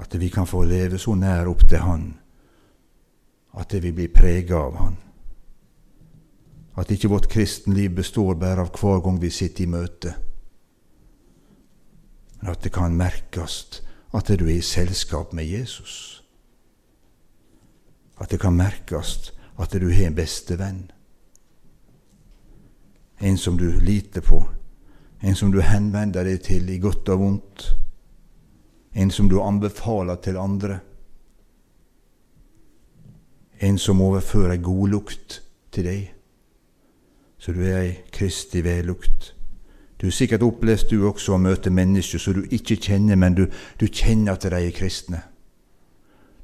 At 0.00 0.14
vi 0.16 0.28
kan 0.28 0.48
få 0.48 0.64
leve 0.64 0.98
så 0.98 1.14
nær 1.14 1.48
opp 1.48 1.68
til 1.68 1.84
Han 1.84 2.14
at 3.56 3.74
vi 3.74 3.92
blir 3.92 4.12
prega 4.14 4.56
av 4.56 4.76
Han. 4.76 4.96
At 6.76 6.90
ikke 6.92 7.08
vårt 7.08 7.28
kristenliv 7.32 7.94
består 7.96 8.34
bare 8.36 8.66
av 8.66 8.72
hver 8.76 9.00
gang 9.04 9.20
vi 9.20 9.30
sitter 9.32 9.64
i 9.64 9.70
møte 9.72 10.14
men 12.46 12.52
at 12.52 12.62
det 12.62 12.70
kan 12.70 12.96
merkes 12.96 13.82
at 14.14 14.28
du 14.28 14.44
er 14.46 14.58
i 14.58 14.62
selskap 14.62 15.32
med 15.34 15.48
Jesus. 15.50 16.22
At 18.20 18.30
det 18.30 18.38
kan 18.40 18.56
merkes 18.56 19.32
at 19.58 19.72
du 19.72 19.88
har 19.90 20.06
en 20.06 20.14
beste 20.14 20.54
venn. 20.60 20.84
En 23.18 23.38
som 23.38 23.56
du 23.58 23.80
liter 23.80 24.20
på, 24.20 24.44
en 25.20 25.34
som 25.34 25.50
du 25.50 25.58
henvender 25.64 26.28
deg 26.28 26.42
til 26.44 26.70
i 26.70 26.78
godt 26.78 27.08
og 27.08 27.20
vondt. 27.20 27.66
En 28.94 29.10
som 29.10 29.28
du 29.28 29.40
anbefaler 29.42 30.20
til 30.22 30.38
andre. 30.38 30.80
En 33.60 33.78
som 33.78 34.02
overfører 34.02 34.56
god 34.56 34.62
godlukt 34.62 35.42
til 35.72 35.84
deg. 35.84 36.12
Så 37.38 37.52
du 37.52 37.62
er 37.64 37.80
ei 37.80 37.94
Kristi 38.12 38.64
vellukt. 38.64 39.34
Du 40.00 40.06
har 40.06 40.12
sikkert 40.12 40.42
opplevd 40.42 40.90
du 40.90 41.06
også 41.08 41.36
å 41.36 41.40
møte 41.40 41.72
mennesker 41.72 42.20
som 42.20 42.36
du 42.36 42.42
ikke 42.52 42.76
kjenner, 42.76 43.16
men 43.16 43.34
du, 43.34 43.46
du 43.80 43.86
kjenner 43.86 44.34
at 44.34 44.44
de 44.44 44.52
er 44.52 44.74
kristne. 44.76 45.22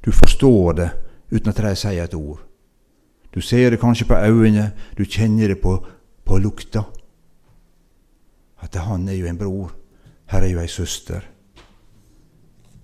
Du 0.05 0.11
forstår 0.11 0.73
det 0.73 0.89
uten 1.31 1.49
at 1.49 1.61
de 1.61 1.75
sier 1.77 2.03
et 2.03 2.17
ord. 2.17 2.41
Du 3.33 3.41
ser 3.41 3.69
det 3.69 3.79
kanskje 3.81 4.07
på 4.09 4.17
øynene, 4.17 4.71
du 4.97 5.05
kjenner 5.05 5.47
det 5.47 5.61
på, 5.61 5.77
på 6.25 6.37
lukta. 6.37 6.83
At 8.61 8.75
han 8.75 9.07
er 9.09 9.17
jo 9.17 9.29
en 9.29 9.37
bror, 9.37 9.71
her 10.29 10.41
er 10.41 10.53
jo 10.53 10.61
ei 10.61 10.69
søster. 10.69 11.21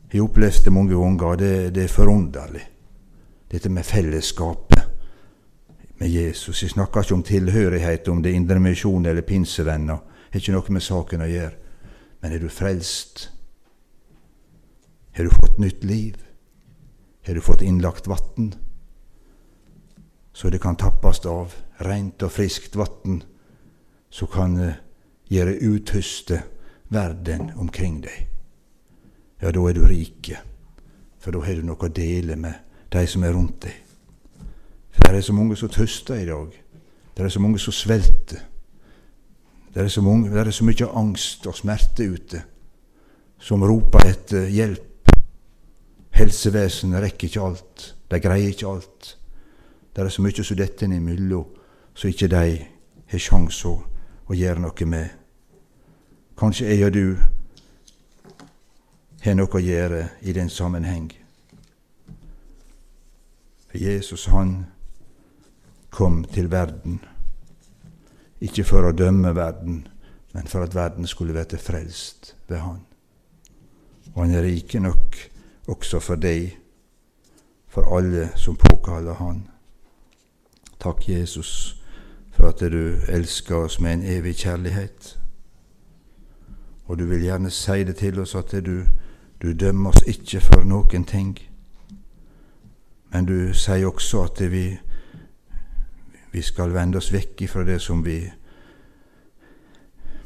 Jeg 0.09 0.21
har 0.21 0.25
opplevd 0.25 0.65
det 0.65 0.73
mange 0.73 0.97
ganger, 0.97 1.35
det, 1.35 1.75
det 1.75 1.83
er 1.83 1.93
forunderlig. 1.93 2.65
Dette 3.51 3.69
med 3.69 3.85
fellesskapet 3.85 4.85
med 5.99 6.09
Jesus. 6.09 6.63
Jeg 6.63 6.69
snakker 6.69 7.01
ikke 7.01 7.13
om 7.13 7.23
tilhørighet, 7.23 8.07
om 8.07 8.23
det 8.23 8.31
er 8.31 8.35
indremisjon 8.35 9.05
eller 9.05 9.21
pinsevenner. 9.21 9.97
Det 9.97 10.37
har 10.37 10.43
ikke 10.43 10.55
noe 10.55 10.75
med 10.75 10.85
saken 10.85 11.25
å 11.25 11.29
gjøre. 11.29 11.55
Men 12.21 12.33
er 12.33 12.43
du 12.43 12.49
frelst? 12.49 13.31
Har 15.17 15.23
du 15.27 15.33
fått 15.33 15.57
nytt 15.59 15.83
liv? 15.83 16.19
Har 17.27 17.33
du 17.33 17.41
fått 17.41 17.61
innlagt 17.61 18.07
vann? 18.07 18.53
Så 20.33 20.49
det 20.49 20.61
kan 20.61 20.77
tappes 20.79 21.25
av 21.25 21.55
rent 21.83 22.23
og 22.23 22.31
friskt 22.31 22.77
vann 22.79 23.23
som 24.09 24.29
kan 24.31 24.55
uh, 24.57 24.77
gjøre 25.27 25.57
uthuste 25.67 26.43
verden 26.89 27.51
omkring 27.57 27.99
deg. 28.05 28.29
Ja, 29.41 29.51
da 29.51 29.65
er 29.67 29.75
du 29.75 29.83
rike, 29.87 30.39
for 31.19 31.35
da 31.35 31.43
har 31.43 31.59
du 31.59 31.67
noe 31.67 31.89
å 31.89 31.91
dele 31.91 32.37
med 32.39 32.68
de 32.93 33.05
som 33.07 33.23
er 33.23 33.33
rundt 33.33 33.63
deg. 33.63 33.75
For 34.91 35.09
det 35.09 35.17
er 35.21 35.27
så 35.27 35.33
mange 35.33 35.55
som 35.57 35.69
tøster 35.69 36.15
i 36.15 36.25
dag. 36.25 36.53
Det 37.17 37.25
er 37.25 37.29
så 37.29 37.39
mange 37.39 37.59
som 37.59 37.73
svelter. 37.73 38.45
Det 39.73 39.83
er 39.83 39.87
så, 39.87 40.01
mange, 40.01 40.29
det 40.29 40.47
er 40.47 40.51
så 40.51 40.65
mye 40.65 40.87
angst 40.97 41.47
og 41.47 41.55
smerte 41.55 42.09
ute 42.09 42.41
som 43.39 43.63
roper 43.63 44.09
etter 44.09 44.49
hjelp. 44.49 45.13
Helsevesenet 46.17 47.03
rekker 47.03 47.29
ikke 47.29 47.45
alt. 47.45 47.85
De 48.11 48.19
greier 48.19 48.49
ikke 48.49 48.67
alt. 48.67 49.13
Det 49.95 50.03
er 50.03 50.09
så 50.09 50.21
mye 50.21 50.43
som 50.43 50.57
detter 50.57 50.89
imellom, 50.89 51.45
så 51.93 52.07
ikke 52.07 52.27
de 52.31 52.57
har 53.11 53.21
sjanse 53.21 53.69
å 53.69 54.35
gjøre 54.35 54.63
noe 54.63 54.85
med. 54.89 55.09
Kanskje 56.39 56.69
jeg 56.69 56.85
og 56.87 56.93
du 56.93 57.17
har 59.23 59.35
noe 59.35 59.51
å 59.51 59.63
gjøre 59.63 60.05
i 60.21 60.33
den 60.33 60.49
sammenheng. 60.49 61.09
For 63.69 63.77
Jesus, 63.77 64.25
han 64.25 64.65
kom 65.89 66.23
til 66.23 66.51
verden 66.51 66.99
ikke 68.41 68.63
for 68.63 68.87
å 68.87 68.95
dømme 68.95 69.33
verden, 69.35 69.87
men 70.33 70.47
for 70.47 70.63
at 70.63 70.75
verden 70.75 71.07
skulle 71.07 71.35
bli 71.35 71.59
frelst 71.59 72.35
ved 72.47 72.57
Han. 72.57 72.79
Og 74.13 74.23
Han 74.23 74.35
er 74.35 74.43
rike 74.43 74.79
nok 74.79 75.17
også 75.67 75.99
for 75.99 76.15
deg, 76.15 76.55
for 77.67 77.97
alle 77.97 78.29
som 78.35 78.55
påkaller 78.55 79.13
Han. 79.19 79.47
Takk, 80.79 81.09
Jesus, 81.09 81.75
for 82.31 82.49
at 82.49 82.59
du 82.59 82.99
elsker 83.07 83.55
oss 83.55 83.79
med 83.79 83.93
en 83.93 84.03
evig 84.03 84.35
kjærlighet. 84.35 85.19
Og 86.87 86.99
du 86.99 87.05
vil 87.05 87.21
gjerne 87.21 87.51
si 87.51 87.83
det 87.83 87.95
til 87.95 88.19
oss 88.19 88.35
at 88.35 88.55
du, 88.65 88.85
du 89.41 89.53
dømmer 89.53 89.91
oss 89.91 90.07
ikke 90.07 90.39
for 90.41 90.63
noen 90.63 91.03
ting. 91.05 91.35
Men 93.11 93.25
du 93.25 93.53
sier 93.53 93.87
også 93.87 94.23
at 94.23 94.51
vi 94.51 94.77
vi 96.31 96.41
skal 96.41 96.73
vende 96.73 96.97
oss 96.97 97.13
vekk 97.13 97.41
ifra 97.41 97.63
det 97.65 97.79
som 97.81 98.05
vi 98.05 98.21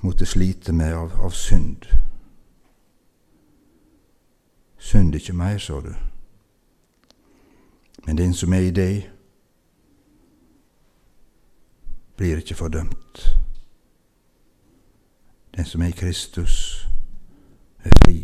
måtte 0.04 0.26
slite 0.26 0.74
med 0.76 0.94
av, 0.94 1.14
av 1.24 1.32
synd. 1.32 1.86
Synd 4.78 5.16
ikke 5.16 5.34
mer, 5.34 5.58
sa 5.58 5.80
du. 5.80 5.94
Men 8.06 8.20
den 8.20 8.34
som 8.36 8.54
er 8.54 8.68
i 8.68 8.76
deg, 8.76 9.08
blir 12.20 12.44
ikke 12.44 12.60
fordømt. 12.60 13.24
Den 15.56 15.66
som 15.66 15.82
er 15.82 15.94
i 15.94 15.96
Kristus, 15.96 16.88
er 17.84 17.96
fri. 18.04 18.18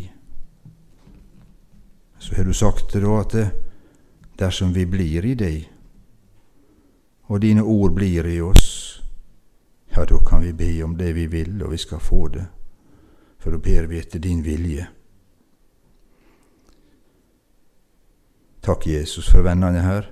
Så 2.18 2.36
har 2.36 2.44
du 2.44 2.52
sagt 2.52 2.92
det 2.92 3.02
da 3.02 3.16
at 3.22 3.32
det, 3.32 3.48
dersom 4.40 4.72
vi 4.72 4.86
blir 4.86 5.26
i 5.26 5.34
deg, 5.34 5.66
og 7.28 7.42
dine 7.42 7.62
ord 7.62 7.92
blir 7.94 8.26
i 8.26 8.40
oss, 8.40 9.02
ja, 9.92 10.04
da 10.04 10.18
kan 10.26 10.42
vi 10.42 10.52
be 10.56 10.70
om 10.84 10.96
det 10.96 11.12
vi 11.14 11.26
vil, 11.26 11.60
og 11.62 11.74
vi 11.74 11.78
skal 11.78 12.00
få 12.00 12.28
det, 12.32 12.46
for 13.38 13.52
da 13.52 13.60
ber 13.60 13.90
vi 13.90 14.00
etter 14.00 14.22
din 14.22 14.42
vilje. 14.44 14.86
Takk, 18.60 18.86
Jesus, 18.86 19.30
for 19.32 19.44
vennene 19.44 19.80
her. 19.80 20.10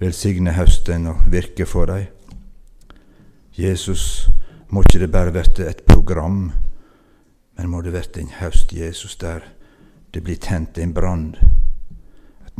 Velsigne 0.00 0.52
høsten 0.56 1.06
og 1.08 1.24
virke 1.32 1.66
for 1.68 1.88
dem. 1.88 2.08
Jesus, 3.56 4.28
må 4.68 4.84
ikke 4.84 5.00
det 5.02 5.12
bare 5.12 5.34
verte 5.34 5.66
et 5.68 5.82
program, 5.88 6.52
men 7.56 7.68
må 7.68 7.80
det 7.84 7.92
verte 7.92 8.20
en 8.20 8.32
høst, 8.40 8.72
Jesus, 8.72 9.16
der 9.16 9.44
det 10.14 10.22
blir 10.24 10.36
tent 10.40 10.78
en 10.78 10.94
brann. 10.94 11.34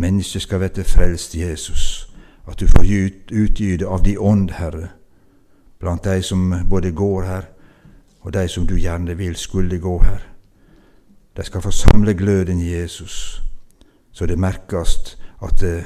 Mennesket 0.01 0.43
skal 0.43 0.63
verte 0.65 0.85
frelst, 0.85 1.35
Jesus 1.37 2.11
at 2.51 2.59
du 2.59 2.69
får 2.69 2.85
utgyte 3.31 3.87
av 3.87 4.03
de 4.03 4.19
ånd, 4.19 4.51
Herre, 4.51 4.89
blant 5.79 6.05
de 6.05 6.23
som 6.23 6.55
både 6.69 6.91
går 6.91 7.23
her, 7.23 7.45
og 8.21 8.33
de 8.33 8.49
som 8.49 8.67
du 8.67 8.75
gjerne 8.79 9.15
vil 9.17 9.37
skulle 9.37 9.79
gå 9.79 9.99
her. 10.03 10.27
De 11.37 11.45
skal 11.45 11.63
få 11.63 11.71
samle 11.71 12.15
gløden 12.15 12.61
Jesus, 12.61 13.43
så 14.13 14.27
det 14.27 14.39
merkes 14.39 15.17
at 15.43 15.61
det, 15.61 15.85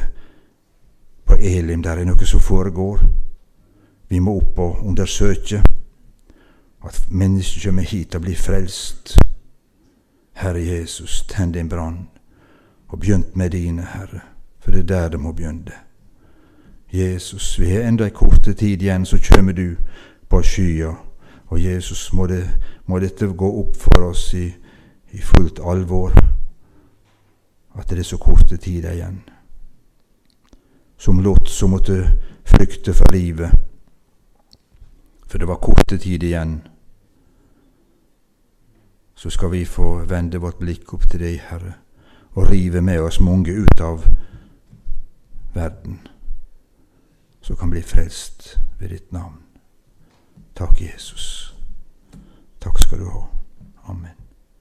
på 1.24 1.36
Elim 1.40 1.82
der 1.82 2.00
er 2.00 2.08
noe 2.08 2.26
som 2.26 2.40
foregår. 2.40 3.04
Vi 4.08 4.18
må 4.18 4.36
opp 4.36 4.58
og 4.58 4.82
undersøke 4.84 5.62
at 6.84 7.06
mennesker 7.10 7.68
kommer 7.68 7.82
hit 7.82 8.14
og 8.14 8.24
blir 8.24 8.36
frelst. 8.36 9.16
Herre 10.32 10.60
Jesus, 10.60 11.22
tenn 11.28 11.52
din 11.52 11.68
brann, 11.68 12.08
og 12.88 13.00
begynt 13.00 13.36
med 13.36 13.50
dine, 13.50 13.82
Herre, 13.82 14.20
for 14.60 14.70
det 14.70 14.80
er 14.80 14.86
der 14.86 15.08
det 15.08 15.20
må 15.20 15.32
begynne. 15.32 15.72
Jesus, 16.92 17.60
vi 17.60 17.70
har 17.70 17.88
enda 17.88 18.04
ei 18.04 18.10
korte 18.14 18.52
tid 18.54 18.82
igjen, 18.82 19.06
så 19.06 19.18
kjem 19.18 19.50
du 19.54 19.76
på 20.30 20.42
skya. 20.42 20.92
Og 21.46 21.62
Jesus, 21.62 22.12
må, 22.12 22.26
det, 22.26 22.44
må 22.86 22.98
dette 22.98 23.26
gå 23.26 23.48
opp 23.60 23.76
for 23.76 24.08
oss 24.10 24.28
i, 24.34 24.46
i 25.12 25.18
fullt 25.18 25.58
alvor, 25.58 26.14
at 27.74 27.90
det 27.90 27.98
er 27.98 28.06
så 28.06 28.16
korte 28.16 28.56
tid 28.56 28.86
igjen. 28.86 29.20
Som 30.96 31.20
Lot 31.20 31.50
som 31.50 31.74
måtte 31.74 31.98
flykte 32.44 32.94
for 32.94 33.10
livet, 33.12 33.50
for 35.26 35.38
det 35.38 35.48
var 35.48 35.58
korte 35.62 35.98
tid 35.98 36.22
igjen. 36.22 36.60
Så 39.14 39.30
skal 39.30 39.50
vi 39.50 39.64
få 39.64 40.04
vende 40.06 40.38
vårt 40.38 40.62
blikk 40.62 40.94
opp 40.94 41.10
til 41.10 41.26
deg, 41.26 41.40
Herre, 41.50 41.74
og 42.34 42.50
rive 42.50 42.80
med 42.80 43.00
oss 43.00 43.20
mange 43.20 43.52
ut 43.52 43.80
av 43.80 44.06
verden 45.54 46.00
som 47.40 47.56
kan 47.56 47.70
bli 47.70 47.82
frelst 47.82 48.58
ved 48.80 48.88
ditt 48.88 49.12
navn. 49.12 49.38
Takk, 50.54 50.80
Jesus. 50.80 51.54
Takk 52.60 52.78
skal 52.78 52.98
du 52.98 53.10
ha. 53.10 53.26
Amen. 53.88 54.23